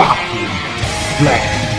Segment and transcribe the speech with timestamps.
[0.00, 0.46] Fucking
[1.20, 1.69] Black.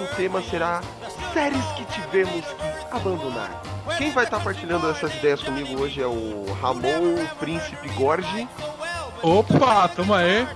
[0.00, 0.80] Nosso tema será
[1.32, 3.62] séries que tivemos que abandonar.
[3.98, 8.48] Quem vai estar partilhando essas ideias comigo hoje é o Ramon Príncipe Gorge
[9.22, 10.48] Opa, tamo aí.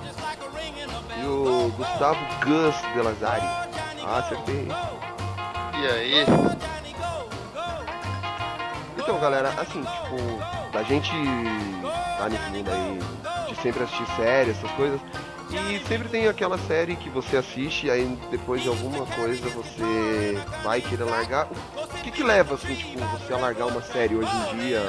[1.23, 3.47] e o Gustavo Gus de Lazari.
[4.03, 4.69] Ah, acertei.
[5.79, 6.27] E aí?
[8.97, 11.11] Então, galera, assim, tipo, a gente
[12.17, 12.99] tá nesse mundo aí
[13.49, 15.01] de sempre assistir série, essas coisas.
[15.51, 20.81] E sempre tem aquela série que você assiste, aí depois de alguma coisa você vai
[20.81, 21.47] querer largar.
[21.47, 24.81] O que que leva, assim, tipo, você a largar uma série hoje em dia,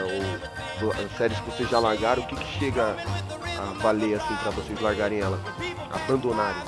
[0.82, 2.96] ou séries que vocês já largaram, o que que chega
[3.58, 5.40] a valer, assim, pra vocês largarem ela?
[5.92, 6.62] Abandonarem?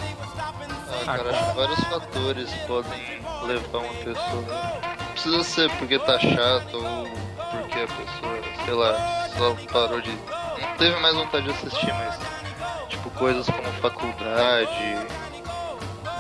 [1.08, 4.42] Ah, cara, acho que vários fatores podem levar uma pessoa.
[4.98, 7.08] Não precisa ser porque tá chato ou
[7.52, 10.12] porque a pessoa, sei lá, só parou de.
[10.12, 12.47] Não teve mais vontade de assistir, mas.
[13.18, 15.08] Coisas como faculdade,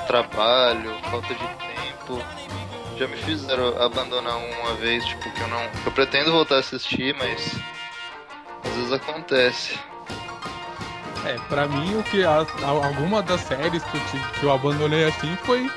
[0.07, 2.21] trabalho, falta de tempo.
[2.97, 5.61] Já me fizeram abandonar uma vez, tipo, que eu não.
[5.85, 7.55] Eu pretendo voltar a assistir, mas.
[8.65, 9.77] Às vezes acontece.
[11.25, 14.51] É, pra mim, o que a, a- alguma das séries que eu, tive, que eu
[14.51, 15.69] abandonei assim foi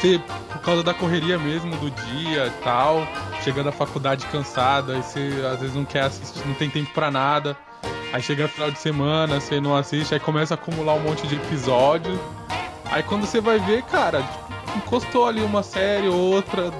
[0.00, 0.20] ser
[0.52, 3.06] por causa da correria mesmo do dia e tal,
[3.42, 7.10] chegando à faculdade cansada, aí você às vezes não quer assistir, não tem tempo pra
[7.10, 7.56] nada.
[8.12, 11.36] Aí chega final de semana, você não assiste, aí começa a acumular um monte de
[11.36, 12.18] episódios.
[12.86, 14.26] Aí quando você vai ver, cara,
[14.76, 16.72] encostou ali uma série, outra,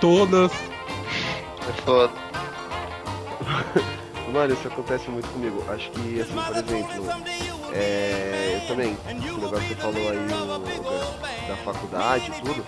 [0.00, 0.52] todas.
[1.68, 2.12] É foda.
[4.32, 5.64] Mano, isso acontece muito comigo.
[5.68, 7.06] Acho que, assim, por exemplo,
[7.72, 12.64] é, eu também, o negócio que você falou aí o, da, da faculdade e tudo,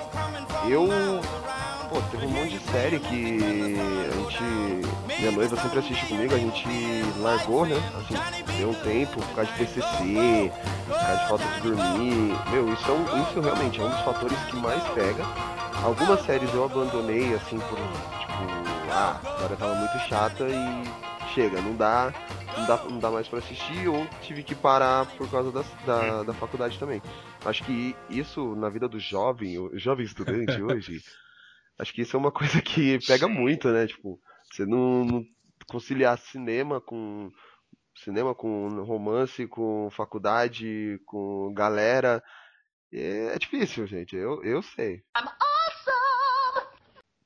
[0.68, 0.88] eu,
[1.92, 3.38] pô, teve um monte de série que
[4.10, 4.42] a gente,
[5.20, 6.66] minha noiva sempre assiste comigo, a gente
[7.18, 8.14] largou, né, assim,
[8.56, 10.52] deu um tempo por causa de TCC,
[10.86, 14.00] por causa de falta de dormir, meu, isso, é um, isso realmente é um dos
[14.00, 15.24] fatores que mais pega.
[15.84, 21.60] Algumas séries eu abandonei, assim, por, tipo, ah, a história tava muito chata e chega,
[21.60, 22.12] não dá,
[22.56, 26.22] não dá, não dá mais pra assistir ou tive que parar por causa da, da,
[26.22, 27.02] da faculdade também.
[27.44, 31.02] Acho que isso na vida do jovem, o jovem estudante hoje,
[31.78, 33.86] acho que isso é uma coisa que pega muito, né?
[33.86, 35.24] Tipo, você não, não
[35.66, 37.30] conciliar cinema com
[37.96, 42.22] cinema com romance, com faculdade, com galera,
[42.92, 44.16] é, é difícil, gente.
[44.16, 45.02] Eu, eu sei.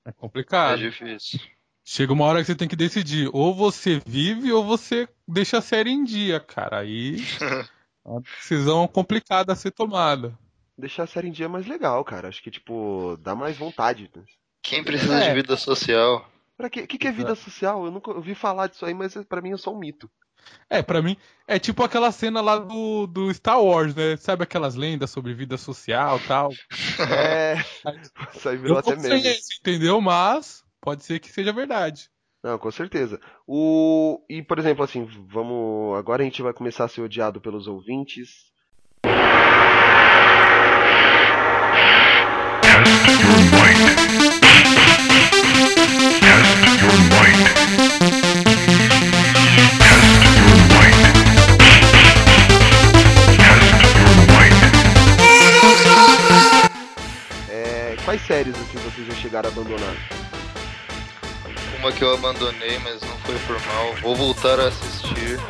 [0.05, 0.79] É É complicado.
[0.79, 1.41] difícil.
[1.85, 5.63] Chega uma hora que você tem que decidir, ou você vive ou você deixa a
[5.63, 6.81] série em dia, cara.
[6.81, 7.17] Aí
[8.05, 10.37] é uma decisão complicada a ser tomada.
[10.79, 12.29] Deixar a série em dia é mais legal, cara.
[12.29, 14.11] Acho que, tipo, dá mais vontade.
[14.15, 14.23] né?
[14.63, 15.29] Quem precisa É.
[15.29, 16.29] de vida social?
[16.57, 16.81] Pra quê?
[16.83, 17.85] O que, que é vida social?
[17.85, 20.11] Eu nunca ouvi falar disso aí, mas pra mim é só um mito.
[20.71, 21.17] É, pra mim,
[21.49, 24.17] é tipo aquela cena lá do, do Star Wars, né?
[24.17, 26.51] Sabe aquelas lendas sobre vida social e tal?
[27.11, 27.57] É.
[28.35, 29.27] Isso aí virou Eu até não sei meme.
[29.29, 30.01] esse, entendeu?
[30.01, 32.09] Mas pode ser que seja verdade.
[32.43, 33.21] Não, com certeza.
[33.47, 34.23] O...
[34.31, 35.99] E, por exemplo, assim, vamos.
[35.99, 38.53] Agora a gente vai começar a ser odiado pelos ouvintes.
[58.05, 59.97] Quais séries, assim, vocês já chegaram a abandonar?
[61.79, 63.95] Uma que eu abandonei, mas não foi por mal.
[64.01, 65.41] Vou voltar a assistir.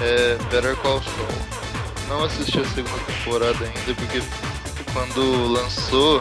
[0.00, 1.52] É Better Call Saul.
[2.08, 4.20] Não assisti a segunda temporada ainda porque
[4.92, 6.20] quando lançou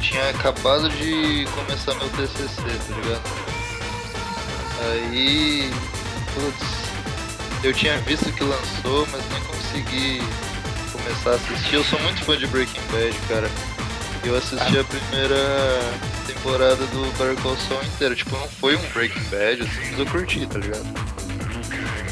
[0.00, 3.22] tinha acabado de começar meu TCC, tá ligado?
[4.92, 5.70] Aí,
[6.34, 10.20] putz, eu tinha visto que lançou, mas nem consegui
[10.92, 11.74] começar a assistir.
[11.74, 13.50] Eu sou muito fã de Breaking Bad, cara.
[14.24, 15.80] Eu assisti a primeira
[16.26, 18.14] temporada do Better Call Saul inteira.
[18.14, 21.03] Tipo, não foi um Breaking Bad, assim, mas eu curti, tá ligado?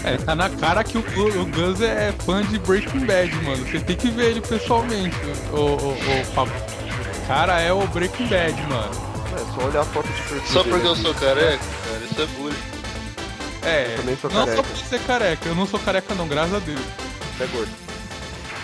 [0.05, 3.65] É, tá na cara que o, o Gus é fã de Breaking Bad, mano.
[3.65, 5.17] Você tem que ver ele pessoalmente,
[5.53, 6.55] o, o, o Pablo.
[7.29, 8.91] Cara, é o Breaking Bad, mano.
[9.35, 10.47] É só olhar a foto de perfil.
[10.47, 12.57] Só porque eu sou careca, cara, isso é bullying.
[13.65, 14.57] É, Eu também sou não careca.
[14.57, 15.49] só por ser careca.
[15.49, 16.81] Eu não sou careca não, graças a Deus.
[17.37, 17.71] Você é gordo.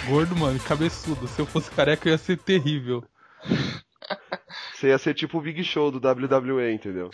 [0.08, 1.29] gordo, mano, e cabeçudo.
[1.29, 3.05] Se eu fosse careca, eu ia ser terrível.
[4.75, 7.11] Você ia ser tipo o Big Show do WWE, entendeu?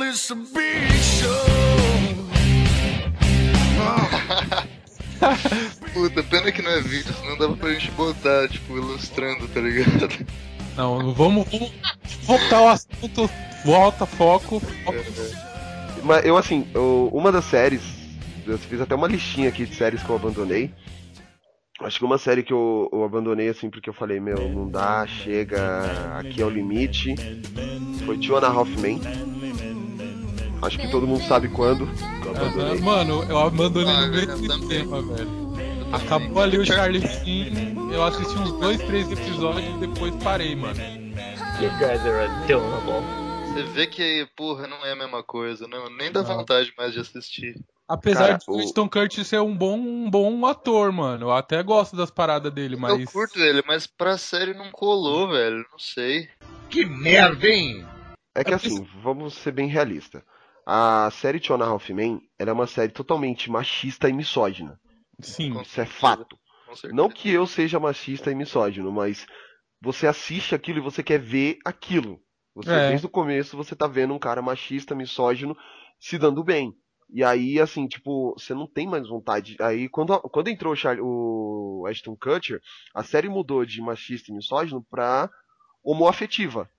[0.00, 1.28] Well, it's a big show.
[5.92, 10.08] Puta, pena que não é vídeo, senão dava pra gente botar, tipo, ilustrando, tá ligado?
[10.74, 11.70] Não, vamos, vamos
[12.22, 13.28] voltar ao assunto.
[13.62, 14.60] Volta, foco.
[14.60, 14.98] foco.
[16.02, 17.82] Mas eu, assim, eu- uma das séries,
[18.46, 20.72] eu fiz até uma listinha aqui de séries que eu abandonei.
[21.82, 25.06] Acho que uma série que eu, eu abandonei, assim, porque eu falei, meu, não dá,
[25.06, 27.14] chega, aqui é o limite.
[28.06, 28.98] Foi Two and a Half Men.
[30.62, 31.88] Acho que todo mundo sabe quando
[32.24, 32.80] eu abandonei.
[32.80, 35.50] Mano, eu abandonei Ah, no meio do sistema, velho.
[35.92, 40.78] Acabou ali o Charlie Sheen, eu assisti uns dois, três episódios e depois parei, mano.
[41.60, 43.04] You guys are adorable.
[43.52, 45.76] Você vê que, porra, não é a mesma coisa, né?
[45.98, 46.36] Nem dá Não.
[46.36, 47.56] vontade mais de assistir.
[47.88, 51.26] Apesar Cara, de o- Winston Curtis ser um bom, um bom ator, mano.
[51.26, 52.96] Eu até gosto das paradas dele, mas.
[53.00, 55.66] Eu curto ele, mas pra série não colou, velho.
[55.72, 56.28] Não sei.
[56.68, 57.84] Que merda, hein?
[58.32, 60.22] É que assim, vamos ser bem realistas.
[60.72, 64.78] A série Two and a Half Men, é uma série totalmente machista e misógina.
[65.20, 65.60] Sim.
[65.60, 66.38] Isso é fato.
[66.92, 69.26] Não que eu seja machista e misógino, mas
[69.82, 72.20] você assiste aquilo e você quer ver aquilo.
[72.54, 72.88] Você, É.
[72.90, 75.56] desde o começo, você tá vendo um cara machista, misógino,
[75.98, 76.72] se dando bem.
[77.12, 79.56] E aí, assim, tipo, você não tem mais vontade.
[79.60, 82.60] Aí, quando, quando entrou o, Char- o Ashton Kutcher,
[82.94, 85.28] a série mudou de machista e misógino pra
[85.82, 86.70] homoafetiva.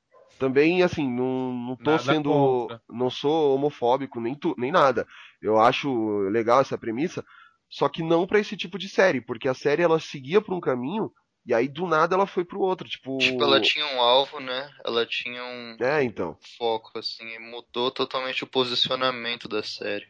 [0.41, 2.31] Também, assim, não, não tô Nada sendo.
[2.31, 2.81] contra.
[2.89, 5.07] Não sou homofóbico, nem, tu, nem nada.
[5.39, 7.23] Eu acho legal essa premissa,
[7.69, 10.59] só que não pra esse tipo de série, porque a série ela seguia por um
[10.59, 11.11] caminho
[11.45, 13.19] e aí do nada ela foi pro outro, tipo.
[13.19, 14.67] Tipo, ela tinha um alvo, né?
[14.83, 16.35] Ela tinha um É, então.
[16.57, 20.07] foco, assim, e mudou totalmente o posicionamento da série.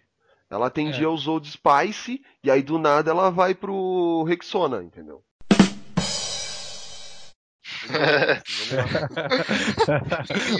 [0.49, 0.67] Ela É.
[0.67, 5.21] atendia os Old Spice e aí do nada ela vai pro Rexona, entendeu?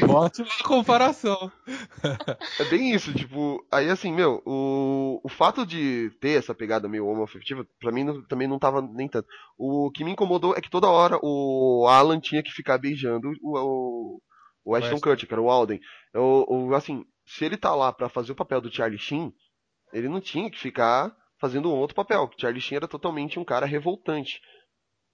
[0.10, 1.52] Ótima comparação.
[2.60, 7.08] É bem isso, tipo, aí assim, meu, o, o fato de ter essa pegada meio
[7.08, 9.28] homoafetiva, pra mim não- também não tava nem tanto.
[9.58, 13.58] O que me incomodou é que toda hora o Alan tinha que ficar beijando o,
[13.58, 14.22] o,
[14.66, 15.00] o Ashton.
[15.00, 15.80] Kutcher, que era o Alden.
[16.14, 19.32] Eu, eu, assim, se ele tá lá pra fazer o papel do Charlie Sheen,
[19.94, 23.44] ele não tinha que ficar fazendo um outro papel, que Charlie Sheen era totalmente um
[23.44, 24.40] cara revoltante.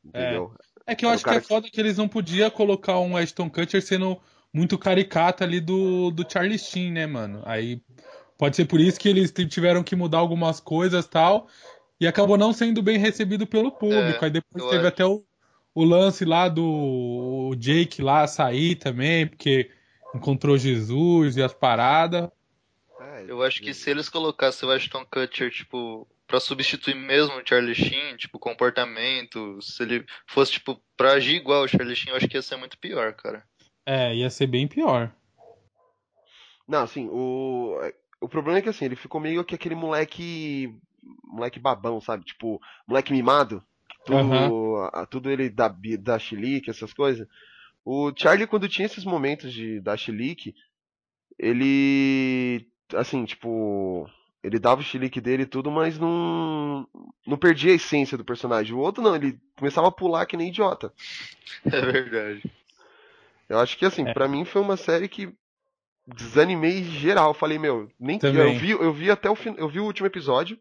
[0.09, 0.53] Entendeu?
[0.85, 3.49] É que eu Era acho que é foda que eles não podiam colocar um Ashton
[3.49, 4.19] Kutcher sendo
[4.53, 7.43] muito caricato ali do, do Charlie Sheen, né, mano?
[7.45, 7.81] Aí
[8.37, 11.47] pode ser por isso que eles tiveram que mudar algumas coisas tal.
[11.99, 14.23] E acabou não sendo bem recebido pelo público.
[14.23, 14.87] É, Aí depois teve acho.
[14.87, 15.23] até o,
[15.73, 19.69] o lance lá do o Jake lá sair também, porque
[20.13, 22.29] encontrou Jesus e as paradas.
[22.99, 27.47] É, Eu acho que se eles colocassem o Ashton Kutcher, tipo, pra substituir mesmo o
[27.47, 32.17] Charlie Sheen, tipo, comportamento, se ele fosse, tipo, pra agir igual o Charlie Sheen, eu
[32.17, 33.43] acho que ia ser muito pior, cara.
[33.85, 35.11] É, ia ser bem pior.
[36.67, 37.79] Não, assim, o,
[38.19, 40.77] o problema é que assim, ele ficou meio que aquele moleque.
[41.23, 42.25] Moleque babão, sabe?
[42.25, 43.63] Tipo, moleque mimado.
[44.05, 47.25] Tudo, a- tudo ele dá, dá chilique, essas coisas.
[47.85, 50.53] O Charlie, quando tinha esses momentos de dar chilique,
[51.39, 52.67] ele.
[52.93, 54.09] Assim, tipo.
[54.43, 56.87] Ele dava o chilique dele e tudo, mas não.
[57.25, 58.73] Não perdia a essência do personagem.
[58.73, 60.93] O outro não, ele começava a pular que nem idiota.
[61.65, 62.43] É verdade.
[63.49, 64.13] Eu acho que assim, É.
[64.13, 65.33] pra mim foi uma série que
[66.05, 67.33] desanimei geral.
[67.33, 68.53] Falei, meu, nem Também.
[68.53, 70.57] eu vi, eu vi até o fim, eu vi o último episódio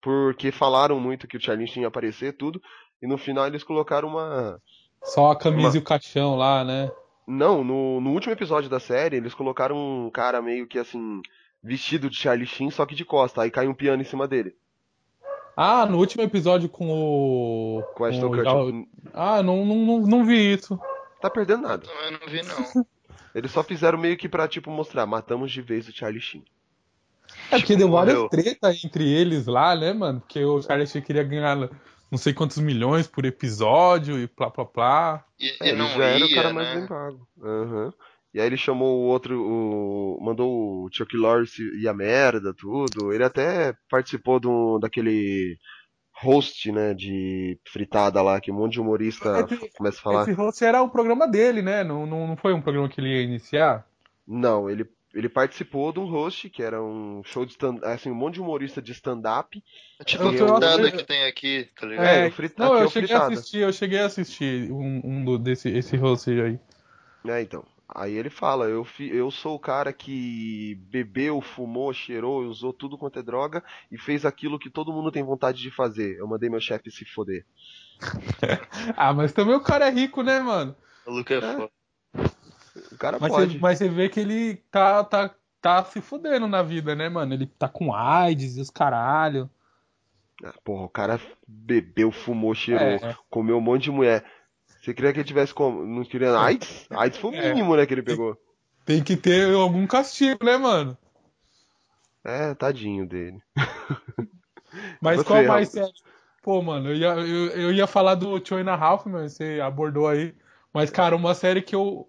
[0.00, 2.60] porque falaram muito que o Charlie tinha aparecer tudo
[3.02, 4.60] e no final eles colocaram uma
[5.02, 6.90] Só a camisa Uma- e o caixão lá, né?
[7.26, 11.22] não, no, no último episódio da série eles colocaram um cara meio que assim
[11.64, 14.54] vestido de Charlie Sheen só que de costa, aí cai um piano em cima dele.
[15.56, 17.82] Ah, no último episódio com o.
[17.94, 18.86] Com o Ashton Kutcher.
[19.12, 20.78] Ah, não, não, não, não vi isso.
[21.20, 21.86] Tá perdendo nada.
[21.86, 22.84] Também não vi, não.
[23.34, 26.44] Eles só fizeram meio que pra tipo mostrar, matamos de vez o Charlie Sheen.
[27.50, 28.28] É porque deu várias morreu.
[28.28, 30.20] treta entre eles lá, né, mano?
[30.20, 31.56] Porque o Charlie Sheen queria ganhar
[32.10, 35.24] não sei quantos milhões por episódio e plá plá plá.
[35.38, 36.76] E, É, e ele não já era o ia, cara mais né?
[36.78, 37.28] bem pago.
[37.42, 37.92] Aham.
[38.34, 40.50] E aí ele chamou o outro, o, mandou
[40.84, 41.46] o Chuck Lorre
[41.80, 43.12] e a merda, tudo.
[43.12, 45.56] Ele até participou do, daquele
[46.12, 50.22] host, né, de fritada lá, que um monte de humorista Esse- começa a falar.
[50.22, 51.84] Esse host era o programa dele, né?
[51.84, 53.86] Não, não, não foi um programa que ele ia iniciar?
[54.26, 58.14] Não, ele, ele participou de um host, que era um show de stand assim, um
[58.16, 59.62] monte de humorista de stand-up.
[60.00, 62.06] É tipo a eu- fritada que tem aqui, tá ligado?
[62.06, 63.34] É, o frita- não, aqui é eu o cheguei a fritada.
[63.34, 66.58] assistir, eu cheguei a assistir um, um desse esse host aí.
[67.26, 67.64] É, então.
[67.88, 72.98] Aí ele fala, eu, fi- eu sou o cara que bebeu, fumou, cheirou, usou tudo
[72.98, 76.16] quanto é droga e fez aquilo que todo mundo tem vontade de fazer.
[76.18, 77.44] Eu mandei meu chefe se foder.
[78.96, 80.74] Ah, mas também o cara é rico, né, mano?
[81.06, 81.70] O Luke é foda.
[82.92, 83.54] O cara Mas pode.
[83.54, 87.32] você, mas você vê que ele tá, tá, tá se fudendo na vida, né, mano?
[87.34, 89.48] Ele tá com AIDS e os caralho.
[90.44, 93.14] Ah, Porra, o cara bebeu, fumou, cheirou, É.
[93.30, 94.24] comeu um monte de mulher.
[94.84, 95.86] Você queria que ele tivesse como?
[95.86, 96.86] Não queria AIDS?
[96.90, 97.48] AIDS foi o É.
[97.48, 98.36] mínimo, né, que ele pegou.
[98.84, 100.94] Tem que ter algum castigo, né, mano?
[102.22, 103.38] É, tadinho dele.
[105.00, 105.90] Mas Você, qual mais série?
[106.42, 109.60] Pô, mano, eu ia, eu, eu ia falar do Two and a Half, mas você
[109.62, 110.34] abordou aí.
[110.72, 112.06] Mas, cara, uma série que eu.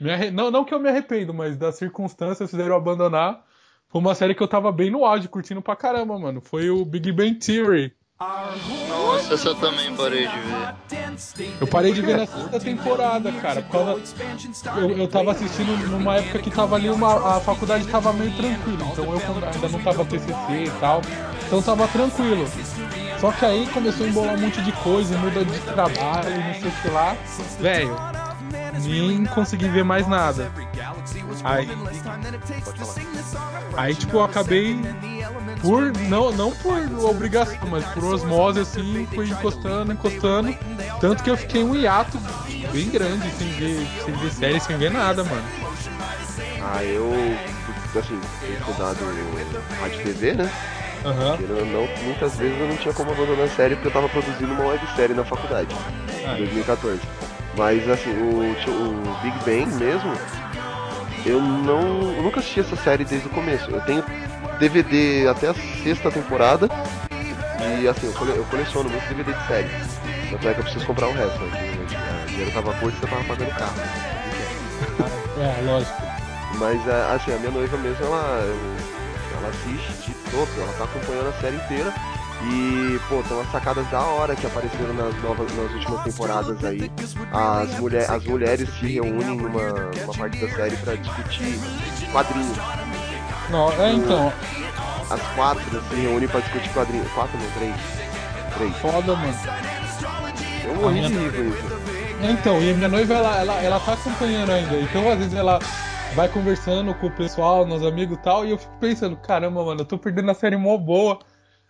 [0.00, 0.30] Arre...
[0.30, 3.44] não, não que eu me arrependo, mas das circunstâncias fizeram eu abandonar.
[3.88, 6.40] Foi uma série que eu tava bem no auge, curtindo pra caramba, mano.
[6.40, 7.92] Foi o Big Bang Theory.
[8.88, 10.74] Nossa, essa eu também parei de ver.
[11.60, 13.62] Eu parei de ver na sexta temporada, cara.
[13.62, 14.00] Por
[14.78, 18.84] eu, eu tava assistindo numa época que tava ali, uma, a faculdade tava meio tranquila.
[18.92, 21.02] Então eu ainda não tava TCC e tal.
[21.46, 22.46] Então tava tranquilo.
[23.20, 26.68] Só que aí começou a embolar um monte de coisa, muda de trabalho, não sei
[26.68, 27.16] o que lá.
[27.60, 27.96] Velho,
[28.84, 30.50] nem consegui ver mais nada.
[31.44, 31.68] Aí,
[33.76, 34.76] aí tipo, eu acabei
[35.62, 40.54] por não, não por obrigação, mas por osmose assim, fui encostando, encostando,
[41.00, 42.18] tanto que eu fiquei um hiato
[42.72, 45.44] bem grande sem ver, sem ver série, sem ver nada, mano.
[46.60, 47.12] Ah, eu,
[47.98, 48.98] assim, tenho estudado
[49.80, 50.50] rádio TV, né?
[51.04, 51.36] Aham.
[51.36, 54.08] Querendo ou não, muitas vezes eu não tinha como abandonar a série porque eu tava
[54.08, 55.74] produzindo uma websérie na faculdade,
[56.24, 57.00] Ah, em 2014.
[57.56, 60.12] Mas, assim, o, o Big Bang mesmo,
[61.26, 62.14] eu não.
[62.16, 63.70] Eu nunca assisti essa série desde o começo.
[63.70, 64.04] Eu tenho
[64.58, 66.68] DVD até a sexta temporada.
[67.80, 69.68] E assim, eu, cole- eu coleciono muito DVD de série.
[70.30, 71.38] Tanto é que eu preciso comprar o resto.
[71.40, 71.76] Né?
[72.24, 73.74] O dinheiro tava curto e eu tava pagando carro.
[75.38, 76.02] É, lógico.
[76.58, 78.44] Mas é, assim, a minha noiva mesmo, ela,
[79.38, 81.92] ela assiste de todo, ela tá acompanhando a série inteira.
[82.44, 86.90] E, pô, tem umas sacadas da hora que apareceram nas, novas, nas últimas temporadas aí.
[87.32, 91.58] As, mulher, as mulheres se reúnem numa, numa parte da série pra discutir
[92.10, 92.58] quadrinhos.
[93.50, 94.32] Não, é, então,
[95.10, 97.10] As quatro se reúnem pra discutir quadrinhos.
[97.12, 97.76] Quatro não, três.
[98.56, 98.76] Três.
[98.78, 99.34] foda, mano.
[100.64, 101.82] Eu morri de rir isso.
[102.22, 104.76] Então, e a minha noiva, ela, ela, ela tá acompanhando ainda.
[104.80, 105.58] Então, às vezes, ela
[106.14, 109.80] vai conversando com o pessoal, nos amigos e tal, e eu fico pensando, caramba, mano,
[109.80, 111.18] eu tô perdendo a série mó boa.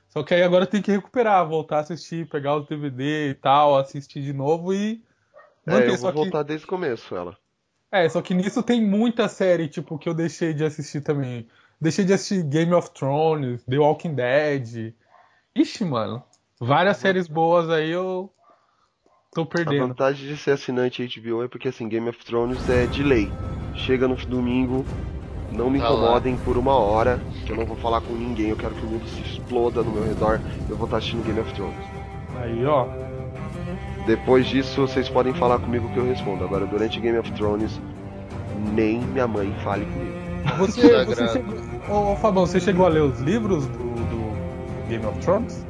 [0.08, 3.34] Só que aí agora eu tenho que recuperar, voltar a assistir, pegar os DVD e
[3.34, 5.02] tal, assistir de novo e
[5.66, 5.88] É, manter.
[5.88, 7.36] eu só vou que, voltar desde o começo, ela.
[7.90, 11.48] é, só que nisso tem muita série, tipo, que eu deixei de assistir também.
[11.82, 14.94] Deixei de assistir Game of Thrones, The Walking Dead.
[15.52, 16.22] Ixi, mano.
[16.60, 18.32] Várias séries boas aí eu
[19.34, 19.88] tô A perdendo.
[19.88, 23.28] vantagem de ser assinante HBO é porque assim, Game of Thrones é de lei.
[23.74, 24.84] Chega no domingo,
[25.50, 28.56] não me Tá incomodem por uma hora, que eu não vou falar com ninguém, eu
[28.56, 31.52] quero que o mundo se exploda no meu redor, eu vou estar assistindo Game of
[31.52, 31.84] Thrones.
[32.36, 32.86] Aí, ó.
[34.06, 36.44] Depois disso, vocês podem falar comigo que eu respondo.
[36.44, 37.80] Agora, durante Game of Thrones,
[38.72, 40.11] nem minha mãe fale comigo.
[40.58, 41.54] Você, você chegou,
[41.88, 45.64] ô, ô, Fabão, você chegou a ler os livros do, do Game of Thrones?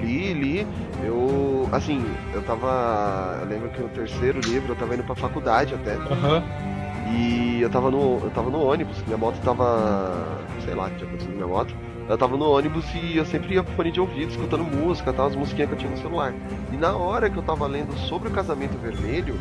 [0.00, 0.66] Li, li,
[1.04, 5.74] eu, assim, eu tava, eu lembro que no terceiro livro eu tava indo pra faculdade
[5.74, 6.42] até, Aham.
[7.12, 8.20] E eu tava no.
[8.22, 10.38] Eu tava no ônibus, minha moto tava.
[10.64, 11.74] sei lá o que tinha acontecido minha moto.
[12.08, 15.26] Eu tava no ônibus e eu sempre ia com fone de ouvido, escutando música, tal,
[15.26, 16.34] as musiquinhas que eu tinha no celular.
[16.72, 19.38] E na hora que eu tava lendo sobre o casamento vermelho,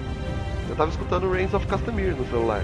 [0.69, 2.63] eu tava escutando Reigns of Castamere no celular.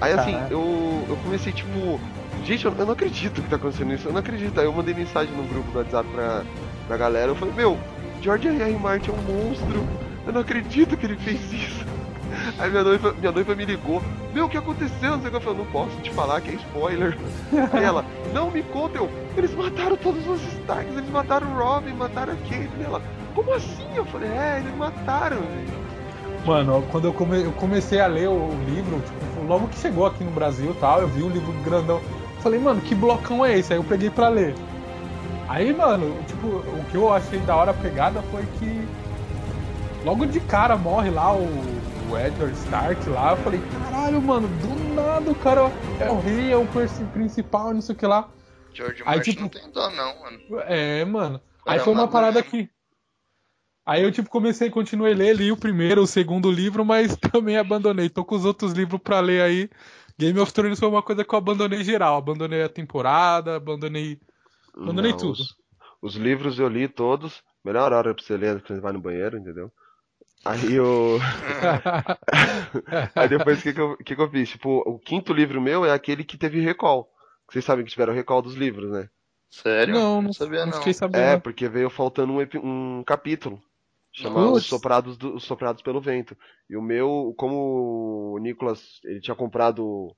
[0.00, 0.52] Aí assim, Caraca.
[0.52, 2.00] eu, eu comecei tipo.
[2.44, 4.58] Gente, eu, eu não acredito que tá acontecendo isso, eu não acredito.
[4.58, 6.44] Aí eu mandei mensagem no grupo do WhatsApp pra,
[6.86, 7.78] pra galera, eu falei, meu,
[8.22, 8.62] George R.
[8.62, 8.78] R.
[8.78, 9.86] Martin é um monstro,
[10.26, 11.84] eu não acredito que ele fez isso.
[12.58, 14.02] Aí minha noiva, minha noiva me ligou,
[14.32, 15.12] meu, o que aconteceu?
[15.12, 17.18] Não sei o que eu falei, não posso te falar que é spoiler.
[17.72, 21.92] Aí ela, não me conta, eu, eles mataram todos os Starks, eles mataram o Robin,
[21.92, 22.84] mataram a Caitlyn.
[22.84, 23.02] Ela,
[23.34, 23.86] como assim?
[23.94, 25.87] Eu falei, é, eles mataram, velho.
[26.48, 30.24] Mano, quando eu, come- eu comecei a ler o livro, tipo, logo que chegou aqui
[30.24, 32.00] no Brasil e tal, eu vi um livro grandão.
[32.40, 33.72] Falei, mano, que blocão é esse?
[33.74, 34.54] Aí eu peguei pra ler.
[35.46, 38.88] Aí, mano, tipo, o que eu achei da hora a pegada foi que
[40.06, 41.44] logo de cara morre lá o,
[42.10, 43.32] o Edward Stark lá.
[43.32, 46.66] Eu falei, caralho, mano, do nada o cara é o rei, é o
[47.12, 48.26] principal, não sei o que lá.
[48.72, 50.38] George Aí, Martin tipo- não tem dó não, mano.
[50.66, 51.40] É, mano.
[51.66, 52.70] Aí foi uma parada que.
[53.88, 57.56] Aí eu, tipo, comecei, continuei a ler, li o primeiro, o segundo livro, mas também
[57.56, 58.10] abandonei.
[58.10, 59.70] Tô com os outros livros pra ler aí.
[60.18, 62.18] Game of Thrones foi uma coisa que eu abandonei geral.
[62.18, 64.20] Abandonei a temporada, abandonei.
[64.76, 65.40] Abandonei tudo.
[65.40, 65.56] Os,
[66.02, 67.42] os livros eu li todos.
[67.64, 69.72] Melhor hora pra você ler é quando você vai no banheiro, entendeu?
[70.44, 71.18] Aí eu.
[73.16, 74.50] Aí depois o que, que, eu, que, que eu fiz?
[74.50, 77.10] Tipo, o quinto livro meu é aquele que teve recall.
[77.50, 79.08] Vocês sabem que tiveram recall dos livros, né?
[79.48, 79.94] Sério?
[79.94, 80.78] não, não, sabia não não.
[80.78, 81.22] fiquei sabendo.
[81.22, 83.62] É, porque veio faltando um, um capítulo.
[84.22, 84.64] Putz.
[84.64, 86.36] Os Soprados, do- Os Soprados pelo Vento.
[86.68, 90.14] E o meu, como o Nicolas, ele tinha comprado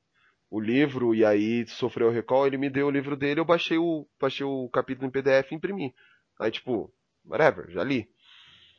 [0.50, 3.78] o livro e aí sofreu o recall, ele me deu o livro dele, eu baixei
[3.78, 5.94] o, baixei o capítulo em PDF e imprimi.
[6.40, 6.92] Aí, tipo,
[7.24, 8.08] whatever, já li.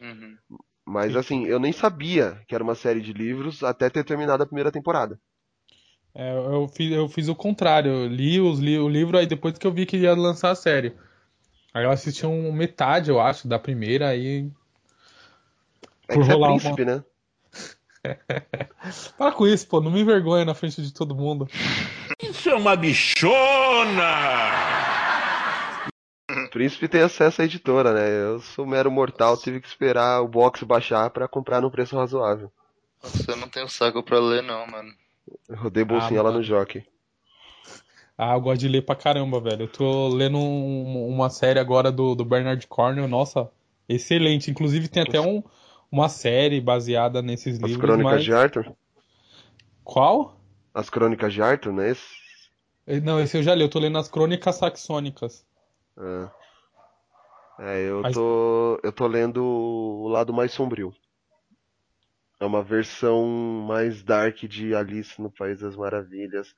[0.01, 0.37] Uhum.
[0.85, 4.45] Mas assim, eu nem sabia que era uma série de livros até ter terminado a
[4.45, 5.19] primeira temporada.
[6.13, 7.91] É, eu fiz, eu fiz o contrário.
[7.91, 10.55] Eu li, os, li o livro aí depois que eu vi que ia lançar a
[10.55, 10.93] série.
[11.73, 14.49] Aí eu assisti um, metade, eu acho, da primeira, aí.
[16.11, 17.03] É Por que você é rolar uma- príncipe, né?
[19.17, 21.47] Para com isso, pô, não me envergonha na frente de todo mundo.
[22.21, 24.03] Isso é uma bichona!
[26.51, 28.09] Príncipe tem acesso à editora, né?
[28.09, 32.51] Eu sou mero mortal, tive que esperar o box baixar pra comprar num preço razoável.
[33.03, 34.89] Nossa, eu não tenho saco pra ler não, mano.
[35.49, 36.39] Eu rodei bolsinha Ah, lá mano.
[36.39, 36.83] no Jockey.
[38.17, 39.63] Ah, eu gosto de ler pra caramba, velho.
[39.63, 43.49] Eu tô lendo um- uma série agora do, do Bernard Cornwell, nossa,
[43.89, 44.51] excelente.
[44.51, 45.43] Inclusive tem até um,
[45.91, 48.23] uma série baseada nesses As livros, Crônicas mas...
[48.23, 48.73] de Arthur?
[49.83, 50.39] Qual?
[50.73, 51.89] As Crônicas de Arthur, né?
[51.91, 52.05] Esse...
[52.87, 55.45] Eh, Não, esse eu já li, eu tô lendo as Crônicas Saxônicas.
[55.97, 56.29] É.
[57.59, 58.79] É, eu Mas- tô.
[58.81, 60.95] Eu tô lendo o lado mais sombrio.
[62.39, 63.23] É uma versão
[63.67, 66.55] mais dark de Alice no País das Maravilhas.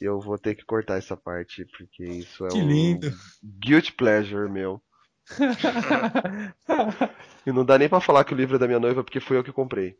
[0.00, 3.12] E eu vou ter que cortar essa parte, porque isso é Que um lindo.
[3.60, 4.80] guilty pleasure meu.
[7.46, 9.36] E não dá nem pra falar que o livro é da minha noiva, porque fui
[9.36, 9.96] eu que comprei.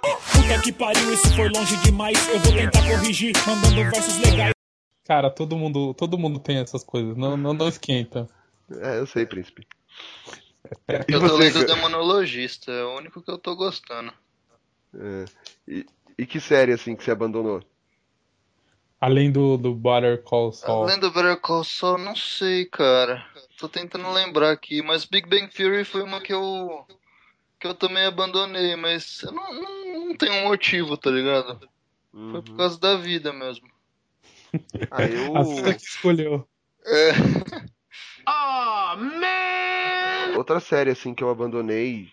[0.00, 2.16] Puta que pariu, isso foi longe demais.
[2.28, 4.54] Eu vou tentar corrigir, mandando versos legais.
[5.04, 8.26] Cara, todo mundo, todo mundo tem essas coisas, não, não, não esquenta.
[8.80, 9.66] É, eu sei, príncipe.
[10.88, 14.12] Eu tô lendo Demonologista, é o único que eu tô gostando.
[14.94, 15.24] É.
[15.68, 15.86] E,
[16.16, 17.62] e que série assim que você abandonou?
[19.02, 20.84] Além do, do Butter Call Saul.
[20.84, 23.26] Além do Better Call Saul, não sei, cara.
[23.58, 26.86] Tô tentando lembrar aqui, mas Big Bang Theory foi uma que eu
[27.58, 31.68] que eu também abandonei, mas eu não, não, não tenho um motivo, tá ligado?
[32.12, 33.66] Foi por causa da vida mesmo.
[34.90, 35.36] Ah, eu.
[35.36, 36.46] A vida que escolheu.
[36.84, 37.10] É,
[40.36, 42.08] Outra série assim que eu abandonei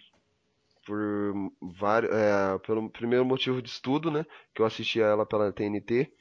[0.88, 4.26] por vários, é, pelo primeiro motivo de estudo, né,
[4.56, 6.12] que eu assistia ela pela TNT,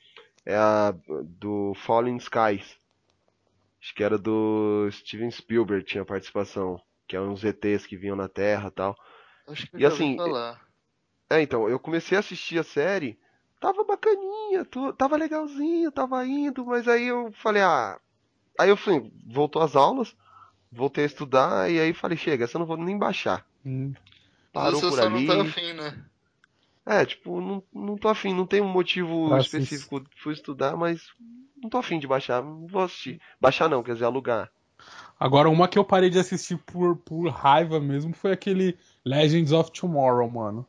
[0.49, 2.77] é a do Falling Skies.
[3.81, 8.29] Acho que era do Steven Spielberg, tinha participação, que é uns ETs que vinham na
[8.29, 8.97] Terra, tal.
[9.47, 10.61] acho que eu E já assim, falar.
[11.31, 13.19] É, então, eu comecei a assistir a série,
[13.61, 18.01] tava bacaninha, tu- tava legalzinho, tava indo, mas aí eu falei, ah.
[18.59, 20.17] Aí eu fui, voltou às aulas,
[20.73, 23.47] voltei a estudar, e aí falei, chega, essa eu não vou nem baixar.
[23.65, 23.93] Hum.
[24.53, 25.27] Parou Você por só ali.
[25.27, 26.05] não tá afim, né?
[26.89, 31.03] É, tipo, não, não tô afim, não tem um motivo Pra específico, fui estudar, mas
[31.63, 33.21] não tô afim de baixar, não vou assistir.
[33.41, 34.51] Baixar não, quer dizer, alugar.
[35.21, 39.71] Agora, uma que eu parei de assistir por, por raiva mesmo foi aquele Legends of
[39.73, 40.67] Tomorrow, mano.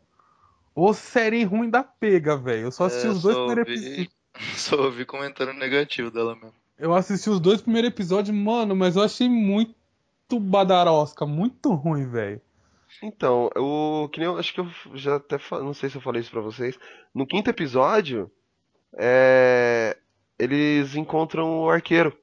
[0.75, 2.63] Ô série ruim da pega, velho.
[2.63, 4.19] Eu só assisti É, os dois só primeiros ouvi- episódios.
[4.55, 6.53] Só ouvi comentário negativo dela mesmo.
[6.77, 9.75] Eu assisti os dois primeiros episódios, mano, mas eu achei muito
[10.39, 12.41] badarosca, muito ruim, velho.
[13.03, 16.21] Então, eu, que nem eu acho que eu já até, não sei se eu falei
[16.21, 16.77] isso pra vocês,
[17.13, 18.29] no quinto episódio,
[18.97, 19.97] é,
[20.37, 22.15] eles encontram o arqueiro.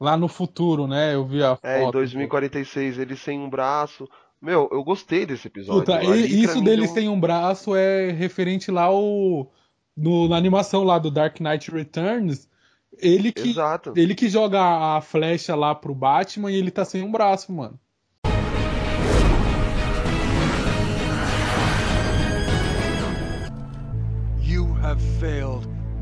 [0.00, 1.14] Lá no futuro, né?
[1.14, 1.66] Eu vi a foto.
[1.66, 4.08] É, em 2046, ele sem um braço.
[4.40, 5.80] Meu, eu gostei desse episódio.
[5.80, 9.50] Puta, Ali, isso mim, dele deu- sem um braço é referente lá ao.
[9.96, 12.48] No, na animação lá do Dark Knight Returns.
[12.96, 13.92] Ele que, Exato.
[13.96, 14.60] ele que joga
[14.96, 17.78] a flecha lá pro Batman e ele tá sem um braço, mano.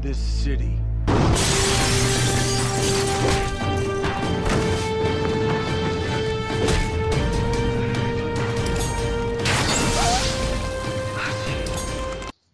[0.00, 0.78] This city.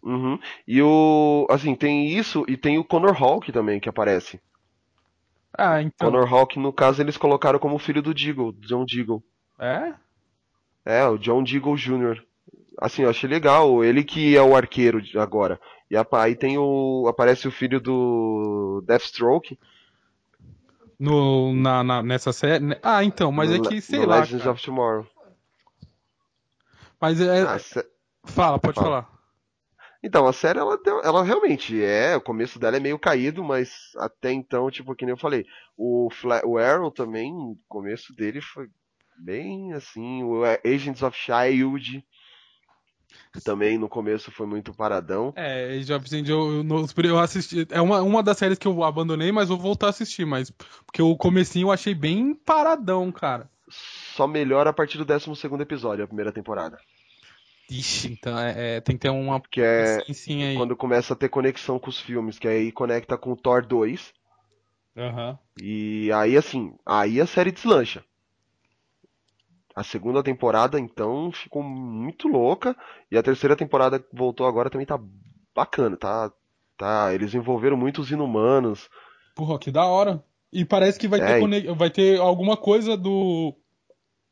[0.02, 0.38] Uhum.
[0.66, 1.46] E o.
[1.48, 4.40] Assim, tem isso e tem o Connor Hawk também que aparece.
[5.57, 6.11] Ah, então.
[6.11, 9.22] Connor Hawk, no caso, eles colocaram como filho do Deagle, John Deagle.
[9.59, 9.94] É?
[10.85, 12.22] É, o John Deagle Jr.
[12.78, 15.61] Assim, eu achei legal, ele que é o arqueiro agora.
[15.92, 17.07] E aí tem o.
[17.07, 19.59] Aparece o filho do Deathstroke.
[20.98, 22.64] No, na, na- nessa série.
[22.83, 24.20] Ah, então, mas no é que, sei lá.
[24.20, 24.52] Legends cara.
[24.52, 25.07] of Tomorrow.
[26.98, 27.42] Mas é.
[27.42, 27.87] Ah, sé-
[28.24, 29.02] Fala, pode Fala.
[29.02, 29.12] falar.
[30.02, 34.33] Então, a série, ela, ela realmente é, o começo dela é meio caído, mas até
[34.33, 35.44] então, tipo, que nem eu falei,
[35.76, 38.66] o, Fla- o Arrow também, o começo dele foi
[39.18, 42.02] bem assim, o Agents of Shield,
[43.40, 45.32] Também no começo foi muito paradão.
[45.34, 46.64] É, of Signs eu,
[47.04, 47.66] eu, assisti.
[47.70, 50.26] É uma, uma das séries que eu abandonei, mas vou voltar a assistir.
[50.26, 50.50] Mas
[50.86, 53.50] porque o comecinho eu achei bem paradão, cara.
[53.68, 56.78] Só melhora a partir do 12 episódio, a primeira temporada.
[57.70, 59.40] Ixi, então é, é, tem que ter uma.
[59.40, 60.56] Que é Sim, sim aí.
[60.56, 64.12] quando começa a ter conexão com os filmes, que aí conecta com o Thor 2.
[64.94, 65.38] Aham.
[65.60, 68.04] E aí, assim, aí a série deslancha.
[69.74, 72.76] A segunda temporada, então, ficou muito louca.
[73.11, 74.98] E a terceira temporada que voltou agora também tá
[75.54, 76.32] bacana, tá?
[76.76, 78.88] Tá, eles envolveram muitos inumanos.
[79.35, 80.22] Porra, que da hora.
[80.52, 83.54] E parece que vai, É, ter, e- vai ter alguma coisa do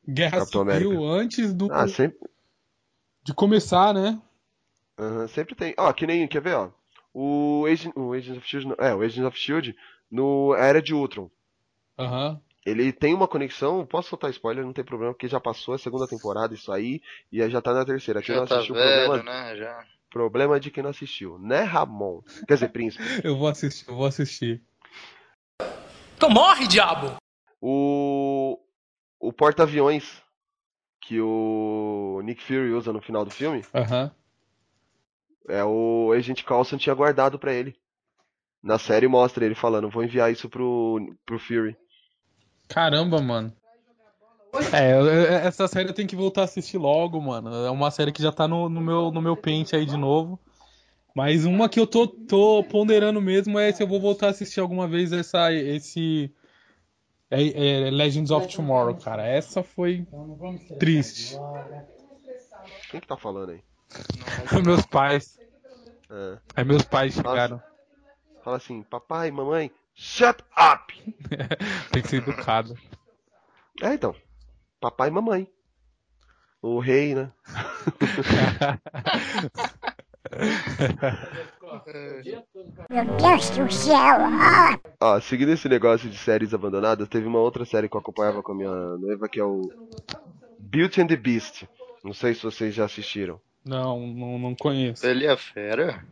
[0.07, 1.23] Guerra Capitão Civil América.
[1.23, 2.19] antes do, Ah, sempre,
[3.23, 4.21] de começar, né?
[4.99, 5.75] aham, sempre tem.
[5.79, 6.71] Ó, que nem, quer ver, ó?
[7.15, 9.75] O Agent, o Agents of Shield, é, o Agents of Shield
[10.11, 11.31] no Era de Ultron.
[11.99, 12.41] Aham.
[12.65, 16.07] Ele tem uma conexão, posso soltar spoiler, não tem problema, porque já passou a segunda
[16.07, 17.01] temporada isso aí,
[17.33, 18.21] e aí já tá na terceira.
[18.23, 19.57] Quem Já não tá assistiu, velho, problema, né?
[19.57, 19.85] Já.
[20.11, 22.21] problema de quem não assistiu, né, Ramon?
[22.47, 23.03] Quer dizer, Príncipe.
[23.25, 24.61] Eu vou assistir, eu vou assistir.
[26.17, 27.17] Então morre, diabo!
[27.63, 28.59] O,
[29.19, 30.23] o porta-aviões
[31.01, 34.11] que o Nick Fury usa no final do filme Aham.
[35.49, 37.75] é o Agent Coulson tinha guardado pra ele.
[38.63, 41.75] Na série mostra ele falando, vou enviar isso pro, pro Fury.
[42.71, 43.53] Caramba, mano.
[44.73, 47.55] É, essa série eu tenho que voltar a assistir logo, mano.
[47.67, 50.41] É uma série que já tá no, no meu, no meu pente aí de novo.
[51.15, 54.61] Mas uma que eu tô, tô ponderando mesmo é se eu vou voltar a assistir
[54.61, 56.33] alguma vez essa, esse.
[57.31, 59.27] É, é Legends of Tomorrow, cara.
[59.27, 60.07] Essa foi
[60.79, 61.37] triste.
[62.91, 63.63] Quem que tá falando aí?
[64.65, 65.39] meus pais.
[66.09, 67.61] É, Aí meus pais chegaram.
[68.43, 70.93] fala assim, papai, mamãe, shut up!
[71.93, 72.75] Tem que ser educado.
[73.83, 74.15] É, então,
[74.81, 75.47] papai e mamãe.
[76.63, 77.31] O rei, né?
[82.91, 84.17] Meu Deus do céu!
[85.01, 88.53] Ó, seguindo esse negócio de séries abandonadas, teve uma outra série que eu acompanhava com
[88.53, 89.63] a minha noiva, que é o
[90.59, 91.65] Beauty and the Beast.
[92.03, 93.41] Não sei se vocês já assistiram.
[93.65, 95.07] Não, não, não conheço.
[95.07, 96.05] Ele é fera?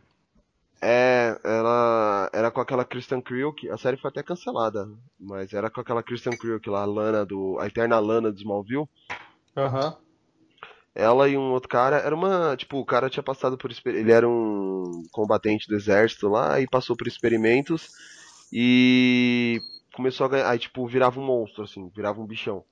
[0.81, 4.87] É, ela era com aquela Kristen Kriuk, a série foi até cancelada,
[5.19, 8.87] mas era com aquela Kristen Kriuk lá, a Lana do, a eterna Lana do Smallville.
[9.57, 9.97] Aham.
[10.95, 14.27] Ela e um outro cara, era uma, tipo, o cara tinha passado por, ele era
[14.27, 17.89] um combatente do exército lá e passou por experimentos
[18.51, 19.61] e
[19.93, 22.63] começou a ganhar, aí tipo, virava um monstro assim, virava um bichão.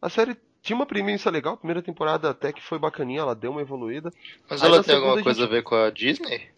[0.00, 3.50] A série tinha uma premissa legal, a primeira temporada até que foi bacaninha, ela deu
[3.50, 4.12] uma evoluída.
[4.48, 6.48] Mas Aí ela tem alguma coisa gente- a ver com a Disney?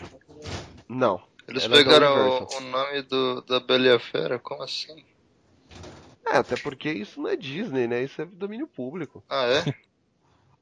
[0.94, 1.20] Não.
[1.48, 4.38] Eles é pegaram o, o nome do, da Bela e a Fera?
[4.38, 5.04] Como assim?
[6.26, 8.02] É, até porque isso não é Disney, né?
[8.02, 9.22] Isso é domínio público.
[9.28, 9.64] Ah, é?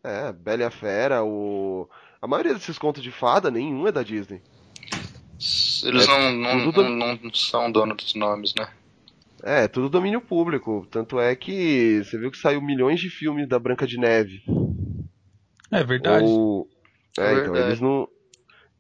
[0.03, 1.87] É, Bela e a Fera, o.
[2.23, 4.41] A maioria desses contos de fada, nenhum é da Disney.
[5.85, 8.67] Eles É não, não, tudo- não, não são donos dos nomes, né?
[9.43, 10.87] É, tudo domínio público.
[10.91, 14.43] Tanto é que você viu que saiu milhões de filmes da Branca de Neve.
[15.71, 16.27] É verdade.
[16.27, 16.69] Ou...
[17.19, 17.69] É, É então verdade.
[17.69, 18.09] eles não.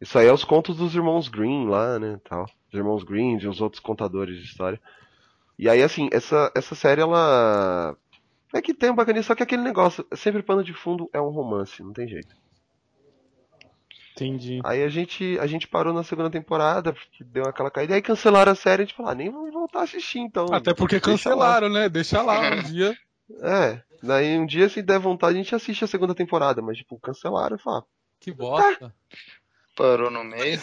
[0.00, 2.46] Isso aí é os contos dos irmãos Green lá, né, tal.
[2.68, 4.80] Os irmãos Green e os outros contadores de história.
[5.58, 7.94] E aí, assim, essa, essa série, ela.
[8.52, 11.28] É que tem um bacaninha, só que aquele negócio, sempre pano de fundo é um
[11.28, 12.34] romance, não tem jeito.
[14.12, 14.60] Entendi.
[14.64, 18.02] Aí a gente, a gente parou na segunda temporada, porque deu aquela caída, e aí
[18.02, 20.46] cancelaram a série, a gente falou, ah, nem vamos voltar a assistir então.
[20.52, 21.88] Até porque Deixa cancelaram, né?
[21.88, 22.96] Deixa lá um dia.
[23.42, 26.98] É, daí um dia se der vontade a gente assiste a segunda temporada, mas tipo,
[26.98, 27.84] cancelaram e fala,
[28.18, 28.92] Que bosta.
[29.81, 30.61] Parou no meio.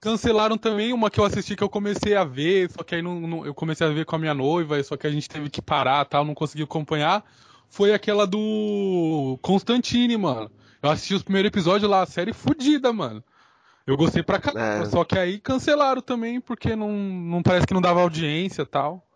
[0.00, 3.20] Cancelaram também uma que eu assisti que eu comecei a ver, só que aí não,
[3.20, 5.62] não- eu comecei a ver com a minha noiva, só que a gente teve que
[5.62, 7.24] parar tal, não conseguiu acompanhar.
[7.68, 10.50] Foi aquela do Constantine, mano.
[10.82, 13.22] Eu assisti os primeiros episódios lá, a série fodida, mano.
[13.86, 14.90] Eu gostei pra caramba, É.
[14.90, 19.06] só que aí cancelaram também, porque não, não parece que não dava audiência tal.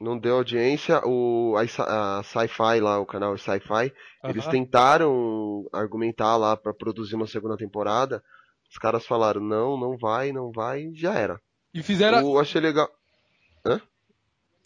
[0.00, 3.92] não deu audiência, o, a, a Sci-Fi lá, o canal Sci-Fi,
[4.24, 4.50] eles Aham.
[4.50, 8.22] tentaram argumentar lá pra produzir uma segunda temporada,
[8.70, 11.40] os caras falaram, não, não vai, não vai, já era.
[11.74, 12.18] E fizeram.
[12.18, 12.88] Eu achei legal.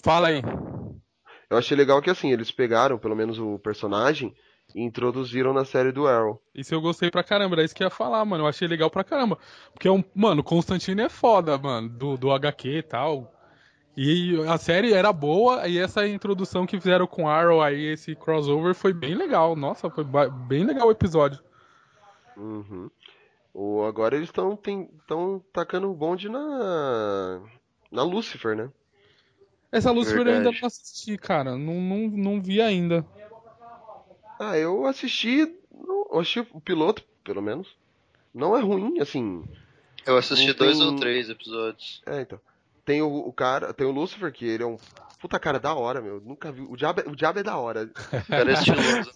[0.03, 0.43] Fala aí.
[1.49, 4.35] Eu achei legal que assim, eles pegaram pelo menos o personagem
[4.75, 6.43] e introduziram na série do Arrow.
[6.55, 8.45] Isso eu gostei pra caramba, era isso que eu ia falar, mano.
[8.45, 9.39] Eu achei legal pra caramba.
[9.73, 13.33] Porque, é um, mano, Constantine é foda, mano, do, do HQ e tal.
[13.97, 18.75] E a série era boa, e essa introdução que fizeram com Arrow aí, esse crossover,
[18.75, 19.55] foi bem legal.
[19.55, 20.05] Nossa, foi
[20.49, 21.41] bem legal o episódio.
[22.37, 22.91] Uhum.
[23.55, 24.59] O, agora eles estão
[25.01, 27.41] estão tacando o bonde na
[27.91, 28.69] na Lucifer, né?
[29.71, 30.61] Essa Lucifer eu ainda Verdade.
[30.61, 31.57] não assisti, cara.
[31.57, 33.07] Não, não, não vi ainda.
[34.39, 35.57] Ah, eu assisti,
[36.11, 37.69] eu assisti o piloto, pelo menos.
[38.35, 39.45] Não é ruim, assim.
[40.05, 42.03] Eu assisti Não dois tem- ou três episódios.
[42.07, 42.41] É, então.
[42.85, 44.77] Tem o, o cara, tem o Lucifer, que ele é um
[45.21, 46.21] puta cara da hora, meu.
[46.21, 46.63] Nunca vi.
[46.63, 47.85] O diabo, é- o diabo é da hora.
[47.85, 49.11] O cara é estiloso,